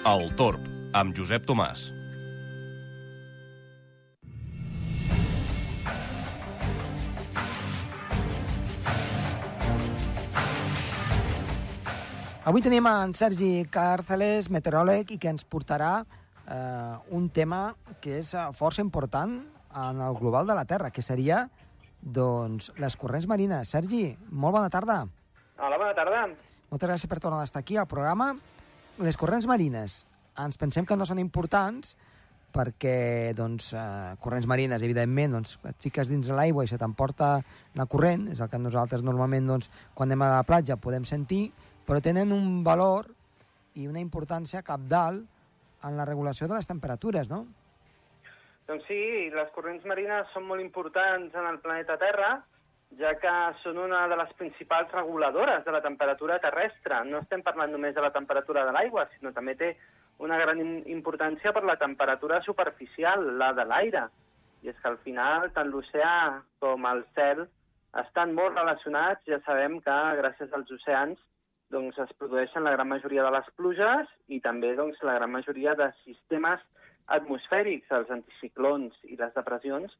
El 0.00 0.30
Torb, 0.32 0.62
amb 0.96 1.12
Josep 1.12 1.42
Tomàs. 1.44 1.82
Avui 12.48 12.64
tenim 12.64 12.88
en 12.88 13.12
Sergi 13.12 13.66
Càrceles, 13.68 14.48
meteoròleg, 14.48 15.12
i 15.12 15.18
que 15.20 15.28
ens 15.28 15.44
portarà 15.44 15.98
eh, 16.00 16.94
un 17.12 17.26
tema 17.28 17.74
que 18.00 18.22
és 18.22 18.30
eh, 18.32 18.46
força 18.56 18.80
important 18.80 19.34
en 19.82 20.00
el 20.00 20.16
global 20.16 20.48
de 20.48 20.56
la 20.56 20.64
Terra, 20.64 20.88
que 20.88 21.04
seria 21.04 21.42
doncs, 22.00 22.70
les 22.80 22.96
corrents 22.96 23.28
marines. 23.28 23.68
Sergi, 23.68 24.06
molt 24.32 24.56
bona 24.56 24.72
tarda. 24.72 25.02
Hola, 25.60 25.76
bona 25.76 25.92
tarda. 25.92 26.24
Moltes 26.72 26.88
gràcies 26.88 27.12
per 27.12 27.20
tornar 27.20 27.42
a 27.44 27.50
estar 27.50 27.60
aquí 27.60 27.76
al 27.76 27.90
programa. 27.90 28.30
Les 29.00 29.16
corrents 29.16 29.46
marines, 29.48 30.02
ens 30.44 30.58
pensem 30.60 30.84
que 30.84 30.96
no 30.98 31.06
són 31.08 31.20
importants 31.22 31.94
perquè 32.52 33.32
doncs, 33.38 33.70
eh, 33.72 34.16
corrents 34.20 34.48
marines, 34.50 34.82
evidentment, 34.82 35.38
doncs, 35.38 35.54
et 35.70 35.78
fiques 35.80 36.10
dins 36.10 36.28
l'aigua 36.34 36.66
i 36.66 36.68
se 36.68 36.76
t'emporta 36.76 37.30
la 37.78 37.86
corrent, 37.86 38.26
és 38.34 38.40
el 38.40 38.50
que 38.50 38.58
nosaltres 38.58 39.04
normalment 39.06 39.46
doncs, 39.46 39.70
quan 39.94 40.10
anem 40.10 40.26
a 40.26 40.32
la 40.34 40.44
platja 40.44 40.76
podem 40.76 41.06
sentir, 41.08 41.46
però 41.86 42.02
tenen 42.02 42.34
un 42.34 42.62
valor 42.66 43.08
i 43.80 43.86
una 43.88 44.02
importància 44.02 44.64
capdalt 44.66 45.24
en 45.86 45.96
la 45.96 46.04
regulació 46.04 46.48
de 46.48 46.58
les 46.58 46.68
temperatures, 46.68 47.30
no? 47.30 47.46
Doncs 48.68 48.84
sí, 48.86 49.30
les 49.32 49.48
corrents 49.54 49.86
marines 49.88 50.28
són 50.34 50.44
molt 50.46 50.60
importants 50.60 51.34
en 51.34 51.46
el 51.46 51.58
planeta 51.64 51.96
Terra, 51.98 52.34
ja 52.98 53.12
que 53.22 53.32
són 53.62 53.78
una 53.78 54.06
de 54.10 54.16
les 54.18 54.32
principals 54.38 54.90
reguladores 54.92 55.64
de 55.64 55.72
la 55.72 55.82
temperatura 55.84 56.40
terrestre. 56.42 57.04
No 57.06 57.22
estem 57.22 57.42
parlant 57.46 57.72
només 57.72 57.94
de 57.94 58.02
la 58.02 58.12
temperatura 58.14 58.64
de 58.66 58.74
l'aigua, 58.74 59.06
sinó 59.14 59.32
també 59.36 59.54
té 59.54 59.76
una 60.18 60.38
gran 60.40 60.60
importància 60.90 61.52
per 61.56 61.62
la 61.64 61.78
temperatura 61.80 62.40
superficial, 62.42 63.24
la 63.38 63.52
de 63.56 63.64
l'aire. 63.64 64.08
I 64.62 64.72
és 64.72 64.76
que 64.82 64.90
al 64.90 64.98
final 65.04 65.48
tant 65.56 65.70
l'oceà 65.72 66.42
com 66.60 66.86
el 66.90 67.04
cel 67.14 67.46
estan 68.02 68.34
molt 68.34 68.58
relacionats. 68.58 69.24
Ja 69.26 69.40
sabem 69.46 69.78
que 69.84 69.96
gràcies 70.20 70.52
als 70.52 70.70
oceans 70.70 71.18
doncs, 71.70 71.98
es 72.02 72.12
produeixen 72.18 72.66
la 72.66 72.74
gran 72.74 72.88
majoria 72.90 73.22
de 73.22 73.30
les 73.30 73.48
pluges 73.56 74.08
i 74.28 74.40
també 74.42 74.74
doncs, 74.76 74.98
la 75.06 75.14
gran 75.20 75.30
majoria 75.30 75.76
de 75.78 75.86
sistemes 76.02 76.62
atmosfèrics, 77.10 77.90
els 77.94 78.10
anticiclons 78.10 78.96
i 79.06 79.16
les 79.18 79.32
depressions, 79.34 79.94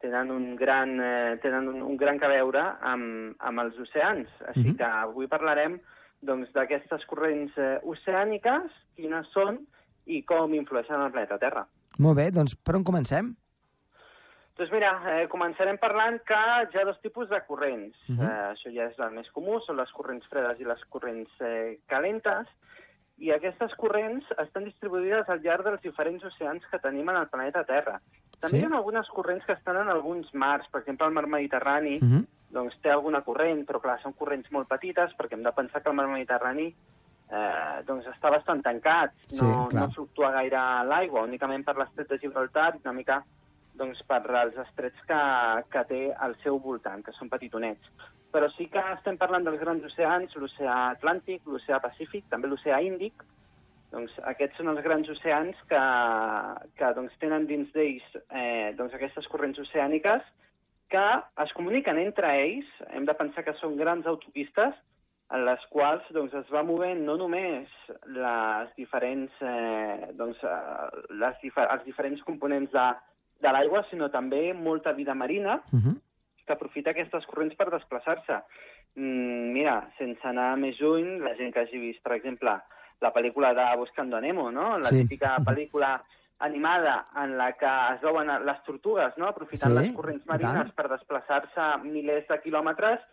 tenen 0.00 0.30
un 0.30 0.56
gran, 0.56 0.98
eh, 1.00 1.38
tenen 1.42 1.68
un, 1.68 1.82
un 1.82 1.96
gran 1.96 2.18
que 2.18 2.28
veure 2.28 2.62
amb, 2.80 3.34
amb 3.38 3.64
els 3.64 3.78
oceans. 3.78 4.28
Així 4.48 4.60
mm 4.60 4.72
-hmm. 4.72 4.76
que 4.76 4.84
avui 4.84 5.26
parlarem 5.26 5.80
doncs, 6.20 6.52
d'aquestes 6.52 7.04
corrents 7.06 7.56
eh, 7.58 7.78
oceàniques, 7.82 8.70
quines 8.96 9.26
són 9.32 9.66
i 10.06 10.22
com 10.22 10.54
influeixen 10.54 11.00
el 11.00 11.12
planeta 11.12 11.38
Terra. 11.38 11.66
Molt 11.98 12.16
bé, 12.16 12.30
doncs 12.30 12.54
per 12.54 12.76
on 12.76 12.84
comencem? 12.84 13.34
Doncs 14.56 14.72
mira, 14.72 14.90
eh, 15.12 15.26
començarem 15.28 15.76
parlant 15.78 16.18
que 16.24 16.36
hi 16.72 16.78
ha 16.80 16.84
dos 16.84 17.00
tipus 17.00 17.28
de 17.28 17.40
corrents. 17.46 17.96
Uh 18.08 18.12
mhm. 18.12 18.20
-huh. 18.20 18.30
eh, 18.30 18.52
això 18.52 18.72
ja 18.72 18.86
és 18.88 18.98
el 18.98 19.10
més 19.10 19.30
comú, 19.30 19.60
són 19.60 19.76
les 19.76 19.92
corrents 19.92 20.26
fredes 20.26 20.60
i 20.60 20.64
les 20.64 20.84
corrents 20.84 21.30
eh, 21.40 21.78
calentes, 21.86 22.46
i 23.18 23.30
aquestes 23.32 23.74
corrents 23.80 24.24
estan 24.42 24.64
distribuïdes 24.64 25.28
al 25.28 25.40
llarg 25.40 25.64
dels 25.64 25.82
diferents 25.82 26.24
oceans 26.24 26.64
que 26.70 26.78
tenim 26.78 27.08
en 27.08 27.16
el 27.16 27.28
planeta 27.28 27.64
Terra. 27.64 28.00
També 28.40 28.58
sí? 28.58 28.62
hi 28.62 28.68
ha 28.68 28.76
algunes 28.76 29.08
corrents 29.14 29.44
que 29.46 29.54
estan 29.56 29.80
en 29.80 29.88
alguns 29.88 30.32
mars, 30.34 30.68
per 30.70 30.82
exemple 30.82 31.06
el 31.06 31.14
mar 31.16 31.26
Mediterrani, 31.26 31.98
uh 32.00 32.04
mhm. 32.04 32.16
-huh 32.16 32.32
doncs 32.56 32.76
té 32.82 32.90
alguna 32.90 33.22
corrent, 33.26 33.64
però 33.68 33.80
clar, 33.82 33.98
són 34.02 34.14
corrents 34.18 34.50
molt 34.54 34.68
petites 34.70 35.14
perquè 35.18 35.36
hem 35.36 35.46
de 35.46 35.52
pensar 35.56 35.82
que 35.82 35.90
el 35.92 35.96
mar 35.98 36.06
Mediterrani 36.08 36.66
eh, 36.68 37.78
doncs 37.88 38.06
està 38.12 38.30
bastant 38.32 38.62
tancat, 38.62 39.14
no, 39.40 39.68
sí, 39.70 39.76
no 39.76 39.88
fluctua 39.94 40.32
gaire 40.36 40.62
l'aigua, 40.90 41.26
únicament 41.26 41.66
per 41.66 41.76
l'estret 41.78 42.12
de 42.12 42.20
Gibraltar 42.22 42.72
una 42.82 42.94
mica 42.96 43.22
doncs, 43.76 44.00
per 44.08 44.22
als 44.40 44.56
estrets 44.62 45.02
que, 45.08 45.22
que 45.72 45.82
té 45.90 46.02
al 46.26 46.32
seu 46.40 46.56
voltant, 46.64 47.02
que 47.04 47.12
són 47.12 47.28
petitonets. 47.28 47.90
Però 48.32 48.48
sí 48.54 48.70
que 48.72 48.80
estem 48.94 49.18
parlant 49.20 49.44
dels 49.44 49.60
grans 49.60 49.84
oceans, 49.84 50.32
l'oceà 50.40 50.76
Atlàntic, 50.94 51.42
l'oceà 51.44 51.76
Pacífic, 51.84 52.24
també 52.32 52.48
l'oceà 52.48 52.80
Índic, 52.80 53.20
doncs 53.92 54.12
aquests 54.32 54.58
són 54.60 54.72
els 54.72 54.82
grans 54.84 55.08
oceans 55.08 55.60
que, 55.70 55.82
que 56.78 56.90
doncs, 56.98 57.14
tenen 57.22 57.46
dins 57.46 57.70
d'ells 57.74 58.18
eh, 58.30 58.72
doncs, 58.78 58.94
aquestes 58.94 59.28
corrents 59.32 59.58
oceàniques 59.62 60.26
que 60.88 61.06
es 61.42 61.52
comuniquen 61.58 61.98
entre 61.98 62.30
ells, 62.42 62.68
hem 62.94 63.06
de 63.08 63.14
pensar 63.18 63.42
que 63.46 63.56
són 63.60 63.74
grans 63.78 64.06
autopistes, 64.06 64.76
en 65.34 65.42
les 65.48 65.62
quals 65.72 66.06
doncs, 66.14 66.34
es 66.38 66.50
va 66.54 66.62
movent 66.62 67.02
no 67.02 67.16
només 67.18 67.70
les 68.14 68.70
diferents, 68.78 69.32
eh, 69.42 70.12
doncs, 70.18 70.42
eh, 70.46 71.04
les 71.22 71.40
difer 71.42 71.66
els 71.74 71.82
diferents 71.88 72.22
components 72.28 72.70
de, 72.70 72.86
de 73.42 73.54
l'aigua, 73.54 73.82
sinó 73.90 74.10
també 74.14 74.52
molta 74.54 74.94
vida 74.94 75.14
marina 75.14 75.56
uh 75.72 75.80
-huh. 75.80 75.96
que 76.46 76.52
aprofita 76.52 76.90
aquestes 76.90 77.26
corrents 77.26 77.56
per 77.56 77.70
desplaçar-se. 77.70 78.38
Mm, 78.94 79.52
mira, 79.52 79.90
sense 79.98 80.24
anar 80.24 80.56
més 80.56 80.78
lluny, 80.80 81.18
la 81.20 81.34
gent 81.34 81.52
que 81.52 81.60
hagi 81.60 81.78
vist, 81.78 82.02
per 82.02 82.12
exemple, 82.12 82.60
la 83.00 83.12
pel·lícula 83.12 83.52
de 83.54 83.66
Buscando 83.76 84.20
Nemo, 84.20 84.50
no? 84.50 84.76
la 84.78 84.90
sí. 84.90 85.02
típica 85.02 85.36
pel·lícula 85.44 85.96
animada 86.38 87.06
en 87.16 87.36
la 87.38 87.52
que 87.56 87.68
es 87.94 88.02
veuen 88.02 88.28
les 88.44 88.62
tortugues, 88.64 89.16
no? 89.16 89.28
aprofitant 89.28 89.72
sí, 89.72 89.78
les 89.78 89.94
corrents 89.96 90.26
marines 90.28 90.72
per 90.76 90.88
desplaçar-se 90.92 91.68
milers 91.84 92.26
de 92.28 92.40
quilòmetres, 92.44 93.04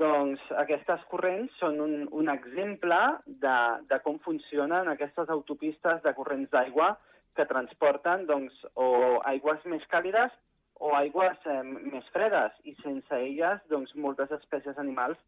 doncs 0.00 0.40
aquestes 0.58 1.02
corrents 1.10 1.52
són 1.60 1.78
un, 1.80 1.92
un 2.10 2.30
exemple 2.32 3.00
de, 3.26 3.58
de 3.90 3.98
com 4.02 4.18
funcionen 4.24 4.88
aquestes 4.90 5.28
autopistes 5.30 6.02
de 6.02 6.14
corrents 6.16 6.50
d'aigua 6.50 6.94
que 7.36 7.46
transporten 7.50 8.26
doncs, 8.26 8.56
o 8.74 9.20
aigües 9.30 9.62
més 9.70 9.84
càlides 9.92 10.34
o 10.82 10.90
aigües 10.98 11.46
eh, 11.46 11.62
més 11.62 12.06
fredes, 12.12 12.56
i 12.66 12.74
sense 12.82 13.14
elles 13.14 13.62
doncs, 13.70 13.94
moltes 13.94 14.32
espècies 14.34 14.78
animals 14.82 15.20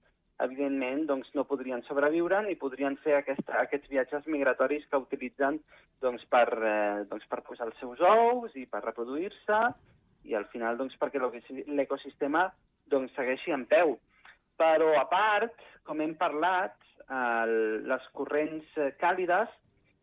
evidentment 0.44 1.06
doncs, 1.08 1.28
no 1.34 1.46
podrien 1.48 1.82
sobreviure 1.86 2.42
ni 2.44 2.56
podrien 2.60 2.96
fer 3.04 3.16
aquesta, 3.18 3.60
aquests 3.62 3.88
viatges 3.92 4.26
migratoris 4.28 4.84
que 4.90 5.00
utilitzen 5.00 5.60
doncs, 6.04 6.24
per, 6.32 6.48
eh, 6.60 7.04
doncs, 7.10 7.24
per 7.30 7.42
posar 7.46 7.70
els 7.70 7.78
seus 7.80 8.02
ous 8.04 8.56
i 8.56 8.66
per 8.66 8.84
reproduir-se 8.84 9.60
i 10.26 10.34
al 10.34 10.48
final 10.52 10.76
doncs, 10.76 10.96
perquè 11.00 11.22
l'ecosistema 11.22 12.48
doncs, 12.90 13.14
segueixi 13.16 13.54
en 13.54 13.64
peu. 13.70 13.96
Però 14.60 14.92
a 14.98 15.06
part, 15.08 15.56
com 15.84 16.00
hem 16.00 16.16
parlat, 16.18 16.76
el, 17.06 17.86
les 17.86 18.06
corrents 18.16 18.78
càlides, 19.00 19.52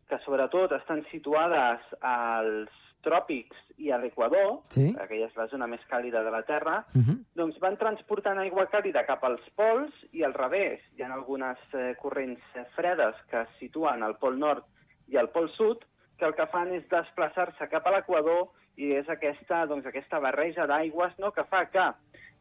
que 0.08 0.18
sobretot 0.24 0.72
estan 0.72 1.04
situades 1.10 1.80
als 2.00 2.72
tròpics 3.04 3.56
i 3.80 3.90
a 3.92 3.98
l'Equador, 4.00 4.60
sí. 4.72 4.88
que 4.94 5.20
és 5.26 5.36
la 5.36 5.46
zona 5.52 5.68
més 5.70 5.82
càlida 5.90 6.22
de 6.24 6.32
la 6.32 6.42
Terra, 6.48 6.84
uh 6.94 6.98
mhm. 6.98 7.04
-huh. 7.04 7.18
doncs 7.34 7.58
van 7.60 7.76
transportant 7.76 8.38
aigua 8.38 8.66
càlida 8.70 9.04
cap 9.06 9.24
als 9.24 9.44
pols 9.56 9.92
i 10.12 10.24
al 10.24 10.34
revés. 10.34 10.80
Hi 10.96 11.02
ha 11.02 11.12
algunes 11.12 11.58
eh, 11.72 11.94
corrents 12.00 12.42
fredes 12.76 13.14
que 13.30 13.42
es 13.42 13.48
situen 13.58 14.02
al 14.02 14.16
pol 14.16 14.38
nord 14.38 14.64
i 15.08 15.16
al 15.16 15.28
pol 15.28 15.50
sud, 15.50 15.84
que 16.18 16.24
el 16.24 16.34
que 16.34 16.46
fan 16.46 16.72
és 16.72 16.88
desplaçar-se 16.88 17.68
cap 17.68 17.86
a 17.86 17.90
l'Equador 17.90 18.48
i 18.76 18.92
és 18.92 19.08
aquesta, 19.08 19.66
doncs, 19.66 19.86
aquesta 19.86 20.18
barreja 20.18 20.66
d'aigües 20.66 21.18
no, 21.18 21.30
que 21.32 21.44
fa 21.44 21.66
que 21.66 21.92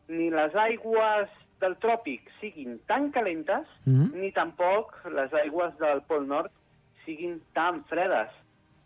ni 0.07 0.29
les 0.29 0.55
aigües 0.55 1.29
del 1.59 1.75
tròpic 1.77 2.29
siguin 2.39 2.79
tan 2.87 3.11
calentes, 3.11 3.67
uh 3.85 3.89
mhm. 3.89 4.03
-huh. 4.03 4.13
ni 4.21 4.31
tampoc 4.31 5.05
les 5.05 5.33
aigües 5.33 5.77
del 5.77 6.01
pol 6.01 6.27
nord 6.27 6.51
siguin 7.05 7.39
tan 7.57 7.83
fredes. 7.91 8.31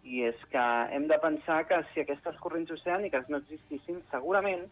I 0.08 0.24
és 0.30 0.44
que 0.52 0.66
hem 0.96 1.08
de 1.10 1.18
pensar 1.20 1.66
que 1.68 1.80
si 1.92 2.02
aquestes 2.02 2.38
corrents 2.44 2.72
oceàniques 2.72 3.28
no 3.30 3.42
existissin, 3.42 4.00
segurament 4.12 4.68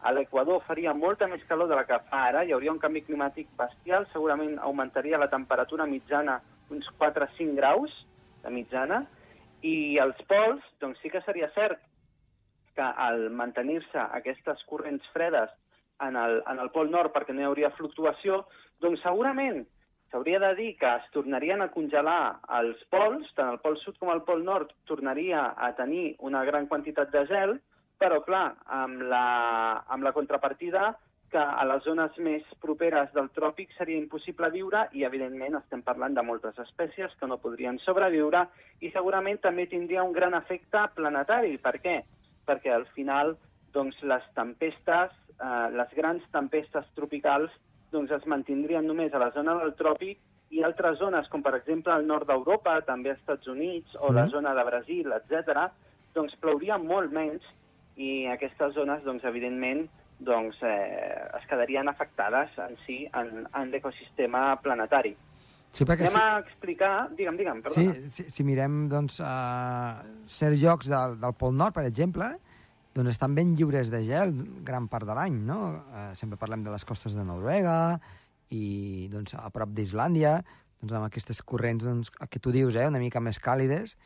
a 0.00 0.12
l'Equador 0.16 0.62
faria 0.66 0.94
molta 0.96 1.28
més 1.28 1.44
calor 1.48 1.68
de 1.68 1.76
la 1.76 1.84
que 1.86 1.98
fa 2.08 2.24
ara, 2.30 2.42
hi 2.44 2.54
hauria 2.56 2.72
un 2.72 2.80
canvi 2.82 3.04
climàtic 3.06 3.50
bestial, 3.58 4.06
segurament 4.12 4.58
augmentaria 4.58 5.20
la 5.20 5.28
temperatura 5.32 5.86
mitjana 5.86 6.40
uns 6.70 6.88
4 6.98 7.26
o 7.26 7.32
5 7.36 7.56
graus 7.58 7.94
de 8.42 8.50
mitjana, 8.54 9.04
i 9.62 9.98
als 10.00 10.20
pols, 10.30 10.64
doncs 10.80 11.00
sí 11.02 11.10
que 11.12 11.20
seria 11.26 11.50
cert 11.54 11.82
que 12.74 12.86
al 13.06 13.28
mantenir-se 13.36 14.00
aquestes 14.00 14.62
corrents 14.70 15.04
fredes 15.12 15.52
en 16.00 16.16
el, 16.16 16.40
en 16.48 16.62
el 16.62 16.70
pol 16.72 16.88
nord 16.90 17.12
perquè 17.12 17.34
no 17.36 17.44
hi 17.44 17.48
hauria 17.50 17.74
fluctuació, 17.76 18.44
doncs 18.80 19.02
segurament 19.04 19.66
S'hauria 20.10 20.40
de 20.42 20.54
dir 20.58 20.70
que 20.78 20.88
es 20.90 21.04
tornarien 21.14 21.62
a 21.62 21.68
congelar 21.70 22.40
els 22.58 22.80
pols, 22.90 23.28
tant 23.38 23.52
el 23.52 23.60
pol 23.62 23.76
sud 23.78 23.98
com 24.00 24.10
el 24.10 24.24
pol 24.26 24.42
nord 24.46 24.72
tornaria 24.90 25.44
a 25.54 25.70
tenir 25.78 26.16
una 26.30 26.42
gran 26.48 26.66
quantitat 26.66 27.12
de 27.14 27.22
gel, 27.30 27.54
però, 28.00 28.18
clar, 28.26 28.56
amb 28.80 29.04
la, 29.12 29.26
amb 29.86 30.02
la 30.02 30.12
contrapartida 30.16 30.96
que 31.30 31.38
a 31.38 31.64
les 31.68 31.84
zones 31.86 32.16
més 32.18 32.46
properes 32.64 33.12
del 33.14 33.28
tròpic 33.36 33.70
seria 33.76 34.00
impossible 34.00 34.50
viure 34.50 34.86
i, 34.98 35.04
evidentment, 35.06 35.60
estem 35.60 35.84
parlant 35.86 36.16
de 36.16 36.24
moltes 36.26 36.58
espècies 36.58 37.14
que 37.20 37.28
no 37.30 37.38
podrien 37.38 37.78
sobreviure 37.84 38.42
i 38.82 38.90
segurament 38.90 39.38
també 39.44 39.68
tindria 39.70 40.02
un 40.02 40.16
gran 40.16 40.34
efecte 40.34 40.88
planetari. 40.96 41.54
Per 41.62 41.76
què? 41.84 42.00
Perquè 42.50 42.74
al 42.74 42.88
final 42.96 43.36
doncs, 43.70 44.00
les 44.02 44.26
tempestes, 44.34 45.14
eh, 45.38 45.66
les 45.78 45.94
grans 45.94 46.26
tempestes 46.34 46.90
tropicals 46.98 47.54
doncs 47.92 48.12
es 48.16 48.26
mantindrien 48.26 48.86
només 48.86 49.14
a 49.14 49.22
la 49.22 49.30
zona 49.36 49.56
del 49.60 49.74
tròpic 49.78 50.18
i 50.50 50.64
altres 50.66 50.98
zones, 50.98 51.28
com 51.30 51.42
per 51.42 51.54
exemple 51.58 51.94
el 51.94 52.06
nord 52.06 52.26
d'Europa, 52.26 52.80
també 52.86 53.12
als 53.12 53.20
Estats 53.22 53.50
Units, 53.50 53.94
o 54.00 54.10
mm. 54.10 54.16
la 54.18 54.26
zona 54.32 54.54
de 54.58 54.66
Brasil, 54.66 55.12
etc, 55.14 55.68
doncs 56.14 56.34
plouria 56.42 56.78
molt 56.78 57.12
menys 57.14 57.46
i 58.00 58.26
aquestes 58.32 58.74
zones, 58.74 59.02
doncs, 59.06 59.24
evidentment, 59.28 59.86
doncs, 60.20 60.58
eh, 60.66 61.38
es 61.38 61.46
quedarien 61.48 61.88
afectades 61.88 62.56
en 62.60 62.76
si 62.84 63.02
en, 63.06 63.46
en 63.46 63.72
l'ecosistema 63.72 64.54
planetari. 64.62 65.14
Sí, 65.72 65.84
Anem 65.86 66.10
si... 66.10 66.18
a 66.18 66.38
explicar... 66.42 66.92
Digue'm, 67.14 67.36
digue'm, 67.38 67.60
perdona. 67.62 67.94
Sí, 67.94 68.10
si, 68.10 68.30
si 68.34 68.44
mirem, 68.46 68.82
doncs, 68.90 69.20
uh, 69.22 70.00
certs 70.26 70.58
llocs 70.58 70.90
del, 70.90 71.14
del 71.22 71.36
Pol 71.38 71.54
Nord, 71.54 71.76
per 71.76 71.86
exemple, 71.86 72.32
doncs 72.94 73.12
estan 73.14 73.34
ben 73.34 73.54
lliures 73.56 73.90
de 73.92 74.02
gel 74.06 74.32
gran 74.66 74.88
part 74.90 75.06
de 75.06 75.14
l'any, 75.14 75.36
no? 75.46 75.60
Eh, 75.94 76.08
sempre 76.18 76.38
parlem 76.40 76.64
de 76.66 76.72
les 76.74 76.84
costes 76.84 77.14
de 77.14 77.24
Noruega 77.24 78.00
i 78.50 79.08
doncs, 79.12 79.36
a 79.38 79.50
prop 79.54 79.70
d'Islàndia, 79.76 80.40
doncs, 80.80 80.94
amb 80.96 81.06
aquestes 81.06 81.42
corrents 81.46 81.86
doncs, 81.86 82.10
que 82.10 82.42
tu 82.42 82.50
dius, 82.50 82.74
eh, 82.74 82.88
una 82.90 83.02
mica 83.02 83.22
més 83.22 83.38
càlides, 83.38 83.96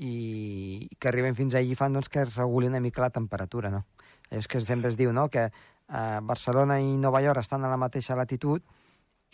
i 0.00 0.88
que 0.98 1.10
arriben 1.10 1.34
fins 1.36 1.54
allí 1.58 1.74
fan 1.76 1.92
doncs, 1.92 2.08
que 2.08 2.22
es 2.22 2.36
reguli 2.36 2.70
una 2.70 2.80
mica 2.80 3.02
la 3.02 3.10
temperatura, 3.10 3.70
no? 3.70 3.84
És 4.30 4.46
que 4.48 4.60
sempre 4.62 4.88
es 4.88 4.96
diu, 4.96 5.12
no?, 5.12 5.28
que 5.28 5.50
eh, 5.50 6.20
Barcelona 6.22 6.78
i 6.80 6.94
Nova 6.96 7.20
York 7.24 7.42
estan 7.42 7.66
a 7.66 7.72
la 7.72 7.80
mateixa 7.80 8.16
latitud 8.16 8.62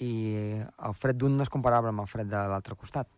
i 0.03 0.57
el 0.57 0.97
fred 0.97 1.17
d'un 1.21 1.37
no 1.37 1.45
és 1.45 1.53
comparable 1.53 1.93
amb 1.93 2.03
el 2.05 2.11
fred 2.11 2.29
de 2.33 2.41
l'altre 2.51 2.75
costat. 2.77 3.09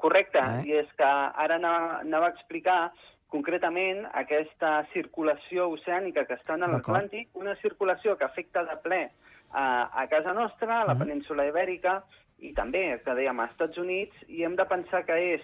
Correcte, 0.00 0.40
Eh? 0.40 0.60
i 0.66 0.76
és 0.80 0.90
que 0.96 1.06
ara 1.06 1.56
anava, 1.60 2.00
anava 2.00 2.30
a 2.30 2.34
explicar 2.34 2.92
concretament 3.30 4.04
aquesta 4.12 4.86
circulació 4.92 5.68
oceànica 5.70 6.26
que 6.26 6.34
està 6.34 6.54
en 6.58 6.66
l'Atlàntic, 6.70 7.28
una 7.34 7.54
circulació 7.62 8.16
que 8.18 8.24
afecta 8.26 8.64
de 8.64 8.76
ple 8.82 9.10
a, 9.52 9.90
a 10.02 10.06
casa 10.08 10.32
nostra, 10.34 10.82
a 10.82 10.86
la 10.86 10.94
Mhm. 10.94 11.00
península 11.06 11.46
ibèrica, 11.46 12.02
i 12.40 12.52
també, 12.54 13.00
que 13.04 13.14
dèiem, 13.14 13.40
als 13.40 13.50
Estats 13.52 13.78
Units, 13.78 14.16
i 14.28 14.42
hem 14.44 14.56
de 14.56 14.64
pensar 14.64 15.04
que 15.04 15.12
és, 15.34 15.42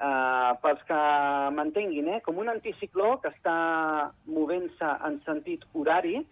eh, 0.00 0.52
pels 0.62 0.82
que 0.88 1.00
m'entenguin, 1.52 2.08
eh, 2.08 2.20
com 2.22 2.38
un 2.38 2.48
anticicló 2.48 3.20
que 3.20 3.28
està 3.28 4.10
movent-se 4.26 4.90
en 5.06 5.22
sentit 5.24 5.64
horari, 5.74 6.26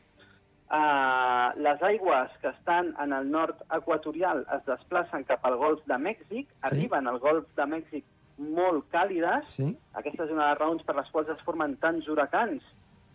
Uh, 0.68 1.54
les 1.62 1.80
aigües 1.80 2.28
que 2.42 2.48
estan 2.48 2.92
en 2.98 3.12
el 3.12 3.30
nord 3.30 3.54
equatorial 3.72 4.44
es 4.52 4.64
desplacen 4.66 5.22
cap 5.22 5.44
al 5.46 5.54
golf 5.56 5.84
de 5.86 5.94
Mèxic, 5.94 6.48
Sí. 6.48 6.54
arriben 6.62 7.06
al 7.06 7.20
golf 7.20 7.46
de 7.54 7.62
Mèxic 7.66 8.04
molt 8.38 8.88
càlides. 8.92 9.48
Sí? 9.54 9.70
Aquesta 9.96 10.26
és 10.26 10.32
una 10.32 10.44
de 10.44 10.50
les 10.50 10.60
raons 10.60 10.84
per 10.86 10.96
les 10.98 11.08
quals 11.12 11.30
es 11.32 11.42
formen 11.46 11.76
tants 11.82 12.08
huracans 12.08 12.62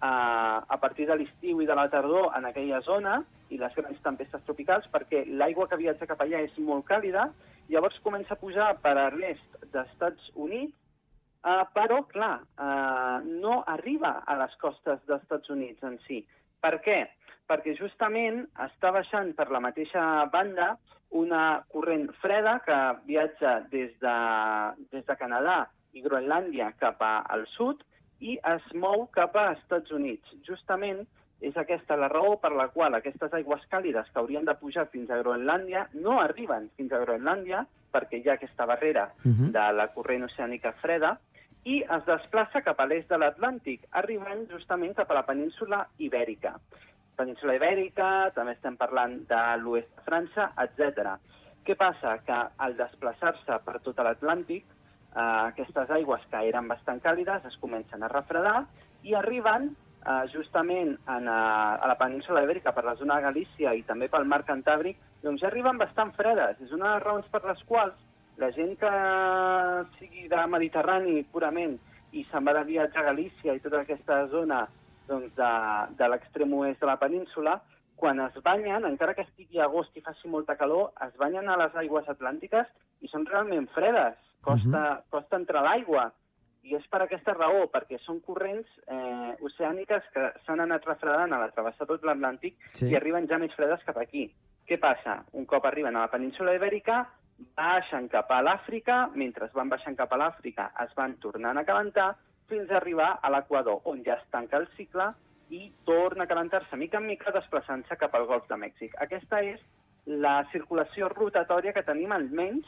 uh, 0.02 0.60
a 0.66 0.78
partir 0.82 1.08
de 1.10 1.18
l'estiu 1.20 1.62
i 1.62 1.70
de 1.70 1.78
la 1.78 1.88
tardor 1.94 2.32
en 2.38 2.48
aquella 2.50 2.82
zona 2.88 3.22
i 3.52 3.60
les 3.60 3.74
grans 3.76 4.04
tempestes 4.04 4.44
tropicals, 4.48 4.88
perquè 4.92 5.26
l'aigua 5.28 5.68
que 5.68 5.80
viatja 5.80 6.08
cap 6.08 6.22
allà 6.24 6.42
és 6.46 6.54
molt 6.64 6.88
càlida, 6.88 7.28
llavors 7.72 8.00
comença 8.04 8.36
a 8.36 8.40
pujar 8.40 8.70
per 8.84 8.96
a 8.98 9.10
l'est 9.14 9.58
d'Estats 9.74 10.32
Units, 10.36 10.74
uh, 11.44 11.66
però, 11.76 12.02
clar, 12.12 12.38
uh, 12.58 13.20
no 13.28 13.62
arriba 13.68 14.22
a 14.26 14.38
les 14.42 14.56
costes 14.62 15.04
dels 15.08 15.22
Estats 15.22 15.52
Units 15.54 15.84
en 15.84 16.00
si. 16.08 16.24
Per 16.62 16.78
què? 16.86 17.02
Perquè 17.52 17.76
justament 17.76 18.46
està 18.64 18.94
baixant 18.96 19.34
per 19.36 19.50
la 19.52 19.60
mateixa 19.60 20.02
banda 20.32 20.78
una 21.20 21.62
corrent 21.68 22.08
freda 22.22 22.60
que 22.64 22.78
viatja 23.10 23.58
des 23.72 23.92
de, 24.00 24.18
des 24.94 25.04
de 25.06 25.16
Canadà 25.20 25.66
i 25.92 26.04
Groenlàndia 26.06 26.70
cap 26.80 27.02
al 27.04 27.44
sud 27.58 27.82
i 28.24 28.38
es 28.54 28.70
mou 28.80 29.10
cap 29.12 29.36
a 29.36 29.50
Estats 29.58 29.92
Units. 29.92 30.32
Justament 30.48 31.02
és 31.42 31.58
aquesta 31.58 31.98
la 31.98 32.08
raó 32.08 32.38
per 32.40 32.54
la 32.56 32.70
qual 32.70 32.94
aquestes 32.96 33.34
aigües 33.34 33.66
càlides 33.72 34.08
que 34.14 34.22
haurien 34.22 34.46
de 34.48 34.56
pujar 34.62 34.86
fins 34.94 35.10
a 35.10 35.18
Groenlàndia 35.20 35.88
no 35.98 36.20
arriben 36.22 36.70
fins 36.78 36.94
a 36.94 37.02
Groenlàndia 37.04 37.66
perquè 37.92 38.22
hi 38.22 38.30
ha 38.30 38.38
aquesta 38.38 38.66
barrera 38.70 39.10
Mhm. 39.26 39.52
de 39.52 39.66
la 39.74 39.88
corrent 39.92 40.24
oceànica 40.30 40.72
freda 40.80 41.18
i 41.66 41.82
es 41.82 42.06
desplaça 42.06 42.62
cap 42.62 42.80
a 42.80 42.86
l'est 42.86 43.10
de 43.10 43.18
l'Atlàntic, 43.18 43.82
arribant 43.92 44.48
justament 44.50 44.96
cap 44.96 45.12
a 45.12 45.14
la 45.14 45.26
península 45.26 45.88
ibèrica. 46.00 46.56
Península 47.22 47.56
ibèrica, 47.60 48.10
també 48.36 48.56
estem 48.58 48.78
parlant 48.80 49.20
de 49.30 49.42
l'oest 49.62 49.92
de 49.96 50.06
França, 50.08 50.50
etc. 50.64 51.16
Què 51.66 51.78
passa? 51.78 52.18
Que 52.26 52.40
al 52.66 52.76
desplaçar-se 52.80 53.60
per 53.66 53.78
tot 53.86 54.02
l'Atlàntic, 54.02 54.66
eh, 54.66 55.22
aquestes 55.22 55.94
aigües 56.00 56.26
que 56.32 56.44
eren 56.50 56.68
bastant 56.72 57.02
càlides 57.04 57.46
es 57.52 57.58
comencen 57.62 58.04
a 58.04 58.12
refredar 58.12 58.64
i 59.04 59.16
arriben 59.18 59.70
eh, 59.72 60.24
justament 60.34 60.96
en, 61.06 61.28
a, 61.30 61.42
a 61.78 61.90
la 61.92 61.98
península 62.00 62.44
ibèrica 62.46 62.74
per 62.74 62.86
la 62.88 62.96
zona 63.00 63.20
de 63.20 63.28
Galícia 63.30 63.76
i 63.78 63.86
també 63.88 64.10
pel 64.10 64.26
mar 64.26 64.42
Cantàbric, 64.48 64.98
doncs 65.22 65.44
ja 65.44 65.52
arriben 65.52 65.78
bastant 65.82 66.14
fredes. 66.18 66.58
És 66.66 66.74
una 66.74 66.90
de 66.90 66.96
les 66.96 67.06
raons 67.06 67.30
per 67.34 67.44
les 67.46 67.62
quals 67.70 68.08
la 68.42 68.50
gent 68.56 68.76
que 68.82 68.92
sigui 70.00 70.28
de 70.32 70.44
Mediterrani 70.50 71.22
purament 71.32 71.78
i 72.18 72.24
se'n 72.32 72.48
va 72.48 72.56
de 72.58 72.64
viatge 72.68 73.00
a 73.00 73.10
Galícia 73.12 73.54
i 73.56 73.62
tota 73.64 73.84
aquesta 73.84 74.24
zona 74.32 74.64
doncs, 75.12 75.36
de, 75.38 75.52
de 76.00 76.08
l'extrem 76.10 76.54
oest 76.62 76.80
de 76.82 76.88
la 76.90 76.98
península, 77.02 77.60
quan 78.02 78.20
es 78.24 78.38
banyen, 78.42 78.88
encara 78.88 79.14
que 79.14 79.22
estigui 79.28 79.60
a 79.60 79.68
agost 79.68 79.94
i 80.00 80.02
faci 80.02 80.32
molta 80.32 80.56
calor, 80.58 80.90
es 81.06 81.14
banyen 81.22 81.50
a 81.52 81.58
les 81.62 81.76
aigües 81.84 82.08
atlàntiques 82.10 82.72
i 83.06 83.12
són 83.12 83.28
realment 83.30 83.68
fredes. 83.76 84.18
Costa, 84.42 85.04
costa 85.14 85.38
entrar 85.38 85.62
l'aigua. 85.62 86.08
I 86.66 86.76
és 86.78 86.86
per 86.90 87.04
aquesta 87.04 87.34
raó, 87.34 87.68
perquè 87.74 87.98
són 88.02 88.20
corrents 88.26 88.70
eh, 88.88 89.36
oceàniques 89.46 90.08
que 90.14 90.28
s'han 90.46 90.62
anat 90.66 90.86
refredant 90.86 91.34
a 91.34 91.40
la 91.42 91.50
travessar 91.54 91.88
tot 91.90 92.04
l'Atlàntic 92.06 92.58
Sí. 92.78 92.88
i 92.90 92.96
arriben 92.98 93.28
ja 93.30 93.38
més 93.42 93.54
fredes 93.58 93.82
cap 93.86 93.98
aquí. 93.98 94.28
Què 94.70 94.80
passa? 94.82 95.24
Un 95.34 95.46
cop 95.46 95.66
arriben 95.66 95.96
a 95.96 96.06
la 96.06 96.12
península 96.14 96.54
ibèrica, 96.58 97.04
baixen 97.58 98.08
cap 98.10 98.30
a 98.32 98.42
l'Àfrica, 98.46 99.10
mentre 99.18 99.50
van 99.54 99.70
baixant 99.70 99.98
cap 99.98 100.14
a 100.14 100.18
l'Àfrica 100.22 100.72
es 100.86 100.94
van 100.98 101.18
tornant 101.22 101.58
a 101.58 101.66
calentar 101.66 102.16
fins 102.52 102.70
a 102.72 102.78
arribar 102.82 103.14
a 103.24 103.32
l'Equador, 103.34 103.80
on 103.90 104.04
ja 104.06 104.20
es 104.20 104.28
tanca 104.34 104.60
el 104.60 104.68
cicle 104.78 105.10
i 105.52 105.66
torna 105.88 106.26
a 106.26 106.30
calentar-se 106.30 106.78
mica 106.80 107.00
en 107.00 107.08
mica 107.08 107.32
desplaçant-se 107.36 107.98
cap 108.00 108.14
al 108.16 108.28
Golf 108.30 108.48
de 108.52 108.58
Mèxic. 108.60 108.94
Aquesta 109.04 109.42
és 109.44 109.60
la 110.06 110.42
circulació 110.52 111.10
rotatòria 111.12 111.74
que 111.76 111.84
tenim 111.88 112.12
almenys 112.16 112.68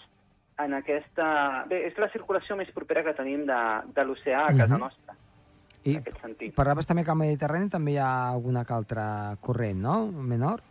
en 0.62 0.76
aquesta... 0.78 1.63
Bé, 1.69 1.80
és 1.88 1.96
la 1.98 2.10
circulació 2.13 2.56
més 2.60 2.69
propera 2.76 3.04
que 3.04 3.15
tenim 3.17 3.46
de, 3.50 3.62
de 3.96 4.04
l'oceà 4.06 4.48
a 4.50 4.54
casa 4.56 4.76
Mhm. 4.76 4.80
nostra, 4.84 5.15
I 5.84 5.96
en 5.96 6.02
aquest 6.04 6.19
sentit. 6.22 6.54
parlaves 6.56 6.86
també 6.88 7.04
que 7.04 7.12
al 7.12 7.17
Mediterrani 7.17 7.69
també 7.69 7.91
hi 7.96 7.98
ha 7.98 8.30
alguna 8.32 8.63
que 8.65 8.74
altra 8.74 9.36
corrent, 9.41 9.80
no? 9.82 9.96
Menor? 10.12 10.62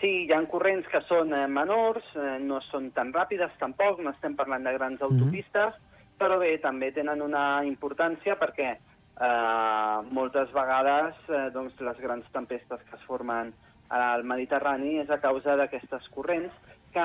Sí, 0.00 0.26
hi 0.26 0.32
ha 0.32 0.40
corrents 0.46 0.88
que 0.92 1.00
són 1.08 1.32
eh, 1.34 1.46
menors, 1.48 2.04
eh, 2.16 2.38
no 2.40 2.60
són 2.70 2.90
tan 2.92 3.12
ràpides 3.12 3.52
tampoc, 3.58 4.00
no 4.00 4.10
estem 4.10 4.34
parlant 4.36 4.64
de 4.64 4.72
grans 4.72 5.00
Mhm. 5.00 5.10
autopistes, 5.10 5.74
però 6.18 6.38
bé, 6.40 6.56
també 6.62 6.92
tenen 6.96 7.22
una 7.22 7.62
importància 7.64 8.36
perquè 8.40 8.70
eh, 8.72 9.98
moltes 10.10 10.52
vegades 10.54 11.16
eh, 11.28 11.46
doncs, 11.54 11.78
les 11.80 12.00
grans 12.02 12.26
tempestes 12.32 12.82
que 12.88 12.96
es 12.96 13.06
formen 13.08 13.52
al 13.94 14.24
Mediterrani 14.26 14.96
és 15.02 15.10
a 15.10 15.20
causa 15.22 15.54
d'aquestes 15.56 16.08
corrents 16.14 16.54
que 16.92 17.04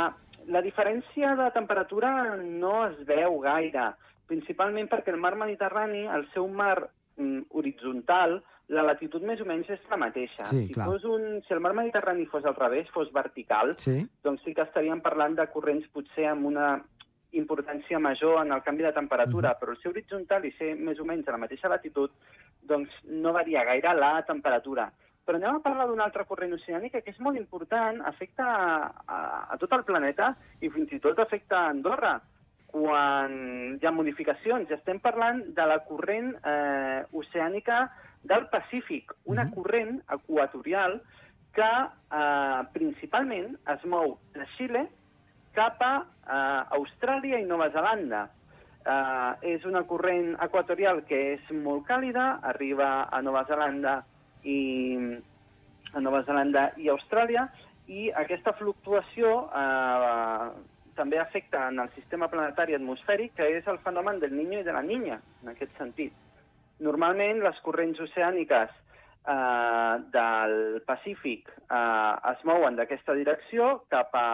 la 0.50 0.62
diferència 0.66 1.36
de 1.38 1.50
temperatura 1.54 2.38
no 2.42 2.88
es 2.88 2.98
veu 3.06 3.38
gaire, 3.44 3.92
principalment 4.28 4.90
perquè 4.90 5.14
el 5.14 5.20
mar 5.22 5.36
Mediterrani, 5.38 6.08
el 6.10 6.26
seu 6.34 6.48
mar 6.48 6.80
mm, 7.18 7.52
horitzontal, 7.52 8.40
la 8.72 8.86
latitud 8.88 9.22
més 9.28 9.42
o 9.44 9.46
menys 9.46 9.70
és 9.70 9.84
la 9.92 10.00
mateixa. 10.00 10.46
Sí, 10.48 10.66
si, 10.70 10.74
clar. 10.74 10.88
fos 10.88 11.04
un, 11.06 11.42
si 11.46 11.54
el 11.54 11.60
mar 11.60 11.74
Mediterrani 11.78 12.26
fos 12.32 12.46
al 12.48 12.56
revés, 12.56 12.90
fos 12.96 13.12
vertical, 13.14 13.76
Sí. 13.78 14.00
doncs 14.24 14.42
sí 14.46 14.56
que 14.56 14.64
estaríem 14.64 15.02
parlant 15.04 15.36
de 15.36 15.48
corrents 15.52 15.88
potser 15.92 16.30
amb 16.32 16.48
una 16.48 16.82
importància 17.32 18.00
major 18.00 18.42
en 18.42 18.52
el 18.52 18.62
canvi 18.64 18.84
de 18.84 18.92
temperatura, 18.94 19.54
però 19.60 19.72
el 19.72 19.80
ser 19.82 19.92
horitzontal 19.92 20.46
i 20.46 20.52
ser 20.58 20.76
més 20.76 21.00
o 21.00 21.06
menys 21.06 21.28
a 21.28 21.32
la 21.32 21.38
mateixa 21.38 21.70
latitud, 21.72 22.12
doncs 22.62 22.92
no 23.04 23.32
varia 23.34 23.64
gaire 23.64 23.94
la 23.96 24.22
temperatura. 24.28 24.92
Però 25.26 25.38
anem 25.38 25.56
a 25.56 25.64
parlar 25.64 25.88
d'una 25.88 26.04
altra 26.04 26.26
corrent 26.26 26.54
oceànica 26.54 27.02
que 27.02 27.12
és 27.12 27.20
molt 27.20 27.38
important, 27.38 28.02
afecta 28.02 28.44
a, 28.44 28.92
a, 29.06 29.18
a 29.54 29.58
tot 29.62 29.72
el 29.78 29.84
planeta 29.88 30.36
i 30.60 30.70
fins 30.70 30.92
i 30.92 31.00
tot 31.00 31.20
afecta 31.20 31.60
a 31.60 31.70
Andorra 31.70 32.20
quan 32.72 33.78
hi 33.78 33.86
ha 33.86 33.92
modificacions. 33.92 34.72
Estem 34.72 35.00
parlant 35.04 35.44
de 35.56 35.66
la 35.68 35.80
corrent 35.88 36.34
eh, 36.44 37.04
oceànica 37.12 37.90
del 38.24 38.48
Pacífic, 38.50 39.14
una 39.26 39.44
Mhm. 39.46 39.54
corrent 39.54 40.02
equatorial 40.10 41.02
que 41.54 41.70
eh, 42.12 42.62
principalment 42.74 43.58
es 43.68 43.84
mou 43.86 44.18
de 44.34 44.46
Xile 44.58 44.88
cap 45.56 45.82
a 45.86 45.94
eh, 46.02 46.78
Austràlia 46.78 47.40
i 47.42 47.48
Nova 47.50 47.70
Zelanda. 47.74 48.28
Eh, 48.82 49.56
és 49.56 49.66
una 49.70 49.84
corrent 49.90 50.34
equatorial 50.42 51.04
que 51.10 51.20
és 51.36 51.52
molt 51.54 51.86
càlida, 51.90 52.40
arriba 52.54 53.08
a 53.12 53.22
Nova 53.22 53.44
Zelanda 53.50 54.00
i 54.44 54.60
a 55.94 56.02
Nova 56.02 56.24
Zelanda 56.26 56.72
i 56.82 56.90
Austràlia, 56.90 57.46
i 57.92 58.10
aquesta 58.16 58.54
fluctuació 58.58 59.34
eh, 59.52 60.52
també 60.96 61.20
afecta 61.20 61.68
en 61.70 61.80
el 61.84 61.90
sistema 61.96 62.30
planetari 62.32 62.76
atmosfèric, 62.78 63.36
que 63.38 63.48
és 63.58 63.68
el 63.68 63.80
fenomen 63.86 64.20
del 64.20 64.36
niño 64.36 64.60
i 64.60 64.68
de 64.68 64.74
la 64.76 64.84
niña, 64.86 65.20
en 65.44 65.54
aquest 65.54 65.76
sentit. 65.80 66.14
Normalment, 66.82 67.42
les 67.46 67.60
corrents 67.66 68.00
oceàniques 68.02 68.72
eh, 68.72 69.96
del 70.16 70.82
Pacífic 70.88 71.50
eh, 71.52 72.32
es 72.34 72.44
mouen 72.48 72.80
d'aquesta 72.80 73.16
direcció 73.18 73.78
cap 73.94 74.16
a... 74.18 74.28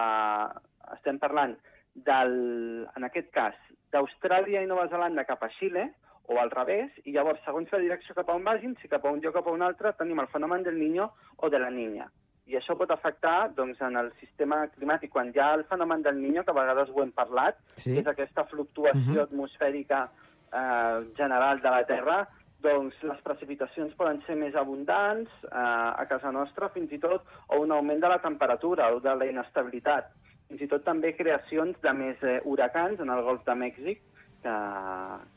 Estem 0.94 1.20
parlant, 1.20 1.56
del, 1.96 2.88
en 2.96 3.04
aquest 3.04 3.32
cas, 3.34 3.56
d'Austràlia 3.92 4.62
i 4.62 4.68
Nova 4.70 4.88
Zelanda 4.92 5.26
cap 5.26 5.44
a 5.44 5.50
Xile, 5.58 5.90
o 6.28 6.38
al 6.40 6.52
revés, 6.52 6.92
i 7.06 7.14
llavors, 7.16 7.40
segons 7.46 7.72
la 7.72 7.80
direcció 7.80 8.14
cap 8.16 8.30
a 8.30 8.36
on 8.36 8.44
vagin, 8.44 8.76
si 8.82 8.90
cap 8.92 9.06
a 9.06 9.12
un 9.12 9.22
lloc 9.24 9.36
o 9.36 9.40
cap 9.40 9.48
a 9.48 9.56
un 9.56 9.62
altre, 9.64 9.94
tenim 9.96 10.20
el 10.20 10.28
fenomen 10.28 10.64
del 10.64 10.78
niño 10.78 11.12
o 11.38 11.50
de 11.50 11.60
la 11.60 11.70
niña. 11.72 12.10
I 12.48 12.56
això 12.60 12.78
pot 12.80 12.92
afectar 12.92 13.50
doncs, 13.56 13.80
en 13.82 13.96
el 14.00 14.12
sistema 14.20 14.68
climàtic. 14.72 15.10
Quan 15.12 15.32
hi 15.34 15.40
ha 15.40 15.54
el 15.56 15.66
fenomen 15.66 16.04
del 16.04 16.22
niño, 16.22 16.44
que 16.44 16.52
a 16.52 16.60
vegades 16.60 16.90
ho 16.94 17.02
hem 17.04 17.12
parlat, 17.12 17.58
Sí. 17.76 17.94
que 17.94 18.00
és 18.02 18.08
aquesta 18.08 18.46
fluctuació 18.46 19.14
Mhm. 19.14 19.20
atmosfèrica 19.24 20.10
eh, 20.54 21.14
general 21.18 21.60
de 21.62 21.70
la 21.70 21.86
Terra, 21.86 22.28
doncs 22.62 22.96
les 23.04 23.20
precipitacions 23.22 23.94
poden 23.96 24.22
ser 24.26 24.36
més 24.36 24.56
abundants 24.56 25.30
eh, 25.44 25.48
a 25.52 26.06
casa 26.08 26.32
nostra, 26.32 26.70
fins 26.70 26.92
i 26.92 27.00
tot, 27.00 27.24
o 27.48 27.60
un 27.60 27.72
augment 27.72 28.00
de 28.00 28.08
la 28.08 28.20
temperatura 28.20 28.94
o 28.96 29.00
de 29.00 29.14
la 29.16 29.26
inestabilitat. 29.26 30.06
Fins 30.48 30.64
i 30.64 30.68
tot 30.72 30.86
també 30.88 31.12
creacions 31.16 31.76
de 31.84 31.94
més 31.94 32.22
eh, 32.24 32.40
huracans 32.46 33.02
en 33.04 33.10
el 33.12 33.24
Golf 33.26 33.44
de 33.48 33.56
Mèxic, 33.60 34.04
que, 34.44 34.56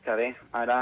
que 0.05 0.17
bé, 0.21 0.29
ara 0.55 0.81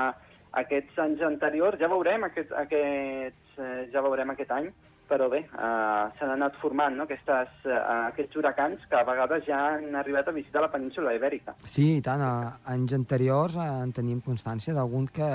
aquests 0.60 0.98
anys 1.04 1.22
anteriors, 1.24 1.78
ja 1.80 1.88
veurem 1.88 2.26
aquest, 2.28 2.52
aquests, 2.52 3.56
eh, 3.60 3.86
ja 3.92 4.02
veurem 4.04 4.34
aquest 4.34 4.52
any, 4.56 4.68
però 5.08 5.30
bé, 5.32 5.40
eh, 5.40 6.04
s'han 6.18 6.34
anat 6.34 6.58
formant 6.60 6.96
no? 6.96 7.06
Aquestes, 7.08 7.54
eh, 7.64 7.78
aquests 8.10 8.36
huracans 8.36 8.84
que 8.90 8.98
a 8.98 9.06
vegades 9.08 9.46
ja 9.46 9.60
han 9.70 9.96
arribat 9.96 10.28
a 10.28 10.36
visitar 10.36 10.62
la 10.64 10.70
península 10.72 11.14
ibèrica. 11.16 11.56
Sí, 11.64 11.96
i 11.96 12.02
tant. 12.04 12.20
A 12.20 12.58
anys 12.74 12.92
anteriors 12.98 13.56
eh, 13.56 13.70
en 13.86 13.94
tenim 13.96 14.20
constància 14.24 14.76
d'algun 14.76 15.08
que 15.08 15.30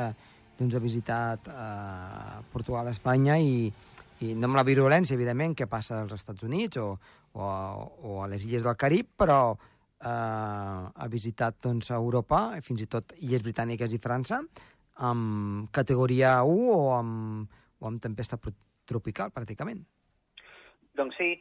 doncs, 0.59 0.75
ha 0.75 0.83
visitat 0.83 1.49
eh, 1.49 2.37
Portugal, 2.53 2.91
Espanya 2.93 3.39
i, 3.41 3.65
i 4.21 4.35
no 4.37 4.51
amb 4.51 4.61
la 4.61 4.67
virulència, 4.67 5.17
evidentment, 5.17 5.57
que 5.57 5.67
passa 5.67 6.03
als 6.03 6.13
Estats 6.19 6.45
Units 6.45 6.77
o, 6.77 6.93
o, 7.33 7.45
o 8.09 8.21
a 8.23 8.27
les 8.31 8.45
illes 8.45 8.63
del 8.65 8.77
Carib, 8.79 9.09
però 9.17 9.39
eh, 9.53 10.07
ha 10.07 11.09
visitat 11.09 11.59
doncs, 11.63 11.91
Europa, 11.91 12.45
fins 12.65 12.83
i 12.85 12.89
tot 12.89 13.15
illes 13.19 13.43
britàniques 13.45 13.93
i 13.93 14.01
França, 14.01 14.41
amb 15.09 15.71
categoria 15.73 16.37
1 16.45 16.69
o 16.73 16.79
amb, 16.97 17.49
o 17.79 17.89
amb 17.89 18.01
tempesta 18.01 18.39
tropical, 18.85 19.33
pràcticament. 19.33 19.81
Doncs 20.93 21.17
sí. 21.17 21.33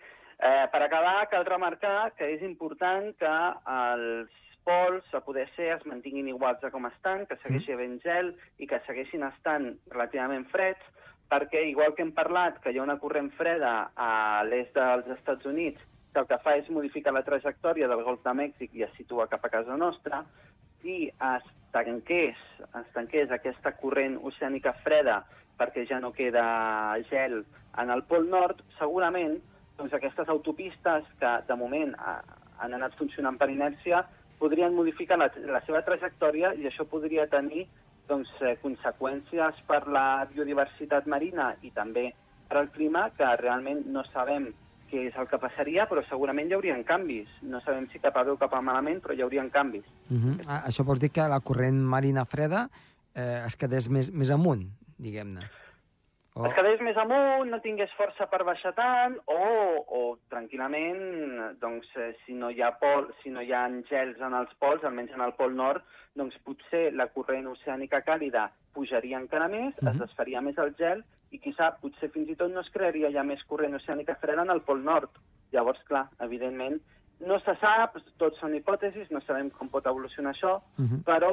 Eh, 0.42 0.66
per 0.72 0.80
acabar, 0.82 1.28
cal 1.30 1.44
remarcar 1.46 2.14
que 2.18 2.26
és 2.34 2.40
important 2.42 3.12
que 3.20 3.34
els 3.70 4.40
pols, 4.66 5.06
a 5.14 5.20
poder 5.22 5.44
ser, 5.56 5.68
es 5.76 5.84
mantinguin 5.86 6.30
iguals 6.32 6.62
a 6.64 6.70
com 6.74 6.88
estan, 6.88 7.26
que 7.26 7.38
segueixi 7.42 7.74
havent 7.74 7.98
gel 8.02 8.32
i 8.58 8.66
que 8.70 8.80
segueixin 8.86 9.22
estant 9.26 9.68
relativament 9.90 10.46
freds, 10.50 10.82
perquè, 11.32 11.64
igual 11.70 11.94
que 11.96 12.04
hem 12.04 12.12
parlat, 12.12 12.58
que 12.60 12.72
hi 12.72 12.78
ha 12.78 12.84
una 12.84 12.98
corrent 13.00 13.30
freda 13.38 13.72
a 13.96 14.44
l'est 14.44 14.76
dels 14.76 15.08
Estats 15.16 15.48
Units, 15.48 15.80
que 16.12 16.20
el 16.20 16.28
que 16.28 16.38
fa 16.44 16.58
és 16.60 16.68
modificar 16.68 17.14
la 17.16 17.24
trajectòria 17.24 17.88
del 17.88 18.04
Golf 18.04 18.20
de 18.26 18.34
Mèxic 18.36 18.74
i 18.76 18.84
es 18.84 18.92
situa 18.98 19.30
cap 19.32 19.46
a 19.48 19.52
casa 19.52 19.78
nostra, 19.80 20.20
i 20.84 21.06
es 21.08 21.46
tanqués, 21.72 22.36
es 22.68 22.90
tanqués 22.92 23.32
aquesta 23.32 23.72
corrent 23.80 24.18
oceànica 24.20 24.74
freda 24.84 25.22
perquè 25.56 25.86
ja 25.88 26.00
no 26.02 26.12
queda 26.12 26.44
gel 27.08 27.40
en 27.80 27.92
el 27.94 28.04
Pol 28.10 28.28
Nord, 28.28 28.60
segurament 28.78 29.38
doncs, 29.78 29.94
aquestes 29.96 30.28
autopistes 30.28 31.06
que 31.20 31.32
de 31.48 31.56
moment 31.56 31.94
han 32.02 32.76
anat 32.76 32.98
funcionant 32.98 33.38
per 33.40 33.48
inèrcia 33.48 34.02
podrien 34.42 34.74
modificar 34.74 35.16
la, 35.16 35.30
la 35.48 35.62
seva 35.64 35.80
trajectòria 35.86 36.52
i 36.58 36.68
això 36.68 36.84
podria 36.90 37.28
tenir 37.30 37.68
doncs, 38.12 38.30
eh, 38.40 38.56
conseqüències 38.62 39.62
per 39.68 39.86
la 39.88 40.26
biodiversitat 40.30 41.08
marina 41.10 41.52
i 41.64 41.72
també 41.74 42.10
per 42.48 42.60
al 42.60 42.68
clima 42.74 43.08
que 43.16 43.28
realment 43.40 43.86
no 43.88 44.04
sabem 44.12 44.50
què 44.92 45.06
és 45.08 45.16
el 45.16 45.28
que 45.30 45.40
passaria, 45.40 45.86
però 45.88 46.02
segurament 46.04 46.50
hi 46.50 46.56
haurien 46.58 46.84
canvis. 46.84 47.30
No 47.48 47.62
sabem 47.64 47.88
si 47.88 48.00
cap 48.02 48.18
a 48.20 48.26
bé 48.28 48.34
o 48.34 48.38
cap 48.40 48.52
a 48.52 48.60
malament, 48.60 49.00
però 49.00 49.16
hi 49.16 49.24
haurien 49.24 49.48
canvis. 49.50 49.86
Uh 50.10 50.18
-huh. 50.18 50.36
ah, 50.46 50.62
això 50.68 50.84
vols 50.84 51.00
dir 51.00 51.10
que 51.10 51.28
la 51.28 51.40
corrent 51.40 51.80
marina 51.80 52.24
freda 52.24 52.68
eh, 53.14 53.42
es 53.46 53.56
quedés 53.56 53.88
més, 53.88 54.12
més 54.12 54.30
amunt, 54.30 54.68
diguem-ne? 54.98 55.48
O... 56.34 56.46
Es 56.48 56.54
quedés 56.56 56.80
més 56.80 56.96
amunt, 56.96 57.50
no 57.52 57.58
tingués 57.60 57.92
força 57.98 58.24
per 58.32 58.40
baixar 58.48 58.72
tant, 58.76 59.18
o, 59.28 59.40
o 59.98 60.00
tranquil·lament, 60.32 61.02
doncs, 61.60 61.90
eh, 62.00 62.14
si 62.24 62.32
no 62.38 62.48
hi 62.48 62.62
ha 62.64 62.70
pol, 62.80 63.10
si 63.20 63.32
no 63.34 63.44
hi 63.44 63.52
ha 63.52 63.66
gels 63.90 64.22
en 64.24 64.38
els 64.38 64.54
pols, 64.62 64.84
almenys 64.88 65.12
en 65.12 65.24
el 65.26 65.34
pol 65.36 65.52
nord, 65.58 65.84
doncs 66.16 66.38
potser 66.46 66.86
la 66.96 67.10
corrent 67.12 67.50
oceànica 67.52 68.00
càlida 68.06 68.46
pujaria 68.72 69.20
encara 69.20 69.48
més, 69.52 69.74
uh 69.76 69.82
-huh. 69.82 69.90
es 69.90 69.94
mhm. 69.98 70.06
desfaria 70.06 70.40
més 70.40 70.56
el 70.58 70.74
gel, 70.80 71.04
i 71.32 71.38
qui 71.38 71.52
sap, 71.52 71.80
potser 71.80 72.08
fins 72.12 72.28
i 72.28 72.36
tot 72.36 72.50
no 72.52 72.60
es 72.60 72.72
crearia 72.72 73.10
ja 73.12 73.22
més 73.22 73.44
corrent 73.44 73.74
oceànica 73.74 74.16
freda 74.20 74.42
en 74.42 74.50
el 74.50 74.62
pol 74.62 74.82
nord. 74.84 75.10
Llavors, 75.52 75.82
clar, 75.84 76.08
evidentment, 76.20 76.80
no 77.26 77.38
se 77.42 77.54
sap, 77.60 77.96
tots 78.20 78.40
són 78.42 78.54
hipòtesis, 78.56 79.10
no 79.14 79.20
sabem 79.22 79.50
com 79.54 79.70
pot 79.70 79.86
evolucionar 79.86 80.32
això, 80.34 80.56
uh 80.58 80.84
-huh. 80.84 81.02
però 81.06 81.30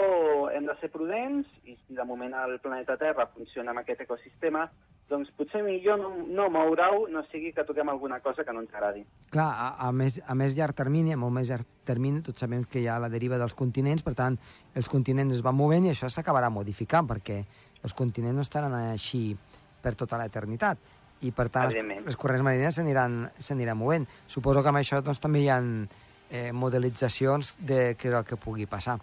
hem 0.53 0.65
de 0.65 0.75
ser 0.79 0.89
prudents 0.91 1.47
i 1.65 1.75
si 1.75 1.95
de 1.95 2.03
moment 2.03 2.33
el 2.33 2.59
planeta 2.59 2.97
Terra 2.97 3.27
funciona 3.27 3.71
amb 3.71 3.79
aquest 3.79 4.01
ecosistema, 4.01 4.69
doncs 5.09 5.31
potser 5.31 5.63
millor 5.63 5.97
no, 5.99 6.09
no 6.27 6.49
moure-ho, 6.49 7.07
no 7.09 7.23
sigui 7.31 7.51
que 7.53 7.63
toquem 7.63 7.89
alguna 7.89 8.19
cosa 8.19 8.43
que 8.43 8.53
no 8.53 8.61
ens 8.61 8.73
agradi. 8.73 9.05
Clar, 9.29 9.49
a, 9.49 9.87
a, 9.87 9.91
més, 9.91 10.21
a 10.25 10.35
més 10.35 10.55
llarg 10.55 10.75
termini, 10.75 11.13
a 11.13 11.17
molt 11.17 11.33
més 11.33 11.49
llarg 11.49 11.65
termini, 11.83 12.21
tots 12.21 12.39
sabem 12.39 12.63
que 12.63 12.79
hi 12.79 12.87
ha 12.87 12.99
la 12.99 13.09
deriva 13.09 13.37
dels 13.37 13.53
continents, 13.53 14.03
per 14.03 14.13
tant, 14.13 14.37
els 14.75 14.87
continents 14.87 15.33
es 15.33 15.41
van 15.41 15.55
movent 15.55 15.85
i 15.85 15.89
això 15.89 16.09
s'acabarà 16.09 16.49
modificant, 16.49 17.07
perquè 17.07 17.43
els 17.83 17.93
continents 17.93 18.35
no 18.35 18.41
estaran 18.41 18.73
així 18.73 19.35
per 19.81 19.95
tota 19.95 20.17
l'eternitat 20.17 20.77
i 21.21 21.31
per 21.35 21.49
tant 21.53 21.71
les, 21.73 22.03
les 22.05 22.17
corrents 22.19 22.43
marines 22.45 22.75
s'aniran 22.75 23.77
movent. 23.77 24.07
Suposo 24.27 24.63
que 24.63 24.71
amb 24.71 24.81
això 24.81 25.01
doncs, 25.03 25.19
també 25.19 25.43
hi 25.43 25.49
ha 25.49 25.59
eh, 25.59 26.51
modelitzacions 26.53 27.55
de 27.59 27.95
què 27.99 28.11
és 28.11 28.19
el 28.19 28.27
que 28.27 28.39
pugui 28.39 28.69
passar. 28.69 28.99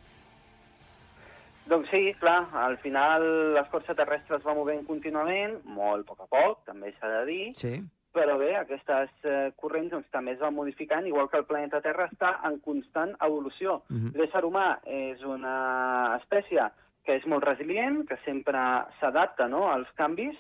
Doncs 1.67 1.91
sí, 1.91 2.13
clar, 2.21 2.47
al 2.63 2.77
final 2.79 3.25
l'escorça 3.57 3.97
terrestre 3.99 4.39
es 4.39 4.45
va 4.47 4.55
movent 4.55 4.85
contínuament, 4.87 5.59
molt 5.67 6.07
a 6.07 6.15
poc 6.15 6.23
a 6.23 6.29
poc, 6.31 6.61
també 6.69 6.93
s'ha 6.95 7.11
de 7.11 7.23
dir, 7.27 7.47
sí. 7.59 7.73
però 8.15 8.37
bé, 8.39 8.53
aquestes 8.55 9.11
eh, 9.27 9.49
corrents 9.59 9.91
doncs, 9.97 10.07
també 10.15 10.37
es 10.37 10.43
van 10.43 10.55
modificant, 10.55 11.09
igual 11.11 11.27
que 11.33 11.41
el 11.43 11.49
planeta 11.49 11.83
Terra 11.83 12.07
està 12.07 12.37
en 12.47 12.61
constant 12.63 13.17
evolució. 13.19 13.81
Uh 13.91 13.95
mhm. 13.95 14.07
-huh. 14.07 14.17
L'ésser 14.21 14.45
humà 14.47 14.79
és 14.85 15.23
una 15.25 16.17
espècie 16.21 16.71
que 17.05 17.17
és 17.17 17.27
molt 17.27 17.45
resilient, 17.45 18.07
que 18.07 18.19
sempre 18.25 18.59
s'adapta 19.01 19.49
no, 19.49 19.67
als 19.73 19.91
canvis, 19.97 20.37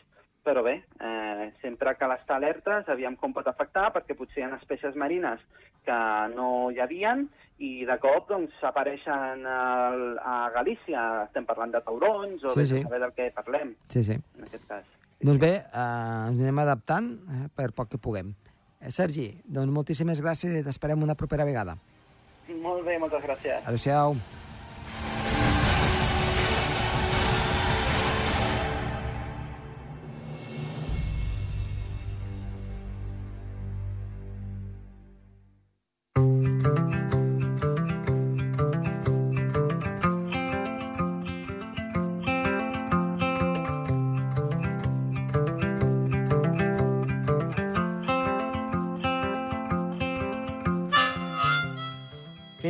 però 0.46 0.62
bé, 0.62 0.76
eh, 1.02 1.48
sempre 1.59 1.96
cal 1.98 2.14
estar 2.14 2.37
alertes, 2.38 2.87
aviam 2.92 3.16
com 3.18 3.35
pot 3.35 3.48
afectar, 3.50 3.88
perquè 3.96 4.14
potser 4.14 4.44
hi 4.44 4.46
ha 4.46 4.61
espècies 4.61 4.94
marines 4.94 5.42
que 5.87 5.98
no 6.37 6.70
hi 6.70 6.78
havien 6.82 7.24
i 7.59 7.70
de 7.88 7.96
cop 7.98 8.30
doncs, 8.30 8.54
apareixen 8.68 9.42
al, 9.50 10.04
a 10.22 10.37
Galícia, 10.54 11.02
estem 11.24 11.48
parlant 11.48 11.74
de 11.74 11.82
taurons 11.82 12.46
o 12.46 12.54
sí, 12.54 12.68
sí. 12.70 12.85
saber 12.87 13.02
del 13.02 13.16
què 13.18 13.32
parlem, 13.35 13.74
sí, 13.90 14.04
sí. 14.06 14.20
en 14.38 14.46
aquest 14.46 14.70
cas. 14.70 14.87
Doncs 15.18 15.42
bé, 15.42 15.52
eh, 15.66 16.30
ens 16.30 16.40
anem 16.46 16.62
adaptant 16.62 17.12
eh, 17.18 17.44
per 17.50 17.72
poc 17.74 17.94
que 17.96 18.02
puguem. 18.02 18.35
Eh, 18.78 18.94
Sergi, 18.94 19.30
doncs 19.50 19.74
moltíssimes 19.74 20.22
gràcies 20.22 20.61
i 20.61 20.64
t'esperem 20.66 21.02
una 21.02 21.18
propera 21.18 21.48
vegada. 21.48 21.78
Molt 22.62 22.87
bé, 22.87 23.00
moltes 23.02 23.24
gràcies. 23.26 23.64
Adéu-siau. 23.66 24.14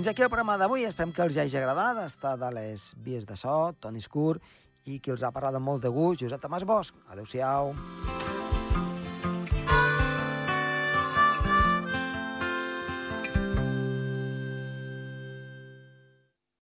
Fins 0.06 0.14
aquí 0.14 0.22
el 0.22 0.28
programa 0.30 0.54
d'avui. 0.54 0.84
Esperem 0.86 1.10
que 1.10 1.24
els 1.24 1.34
hagi 1.42 1.56
agradat. 1.58 1.98
Està 2.04 2.36
de 2.38 2.50
les 2.54 2.84
vies 3.02 3.26
de 3.26 3.34
so, 3.40 3.56
Toni 3.82 3.98
Escur, 4.04 4.36
i 4.86 5.00
qui 5.02 5.10
els 5.10 5.26
ha 5.26 5.32
parlat 5.34 5.58
amb 5.58 5.66
molt 5.66 5.82
de 5.82 5.90
gust, 5.90 6.22
Josep 6.22 6.46
Tomàs 6.46 6.68
Bosch. 6.70 6.94
Adéu-siau. 7.10 7.74
Adéu-siau. 7.74 8.25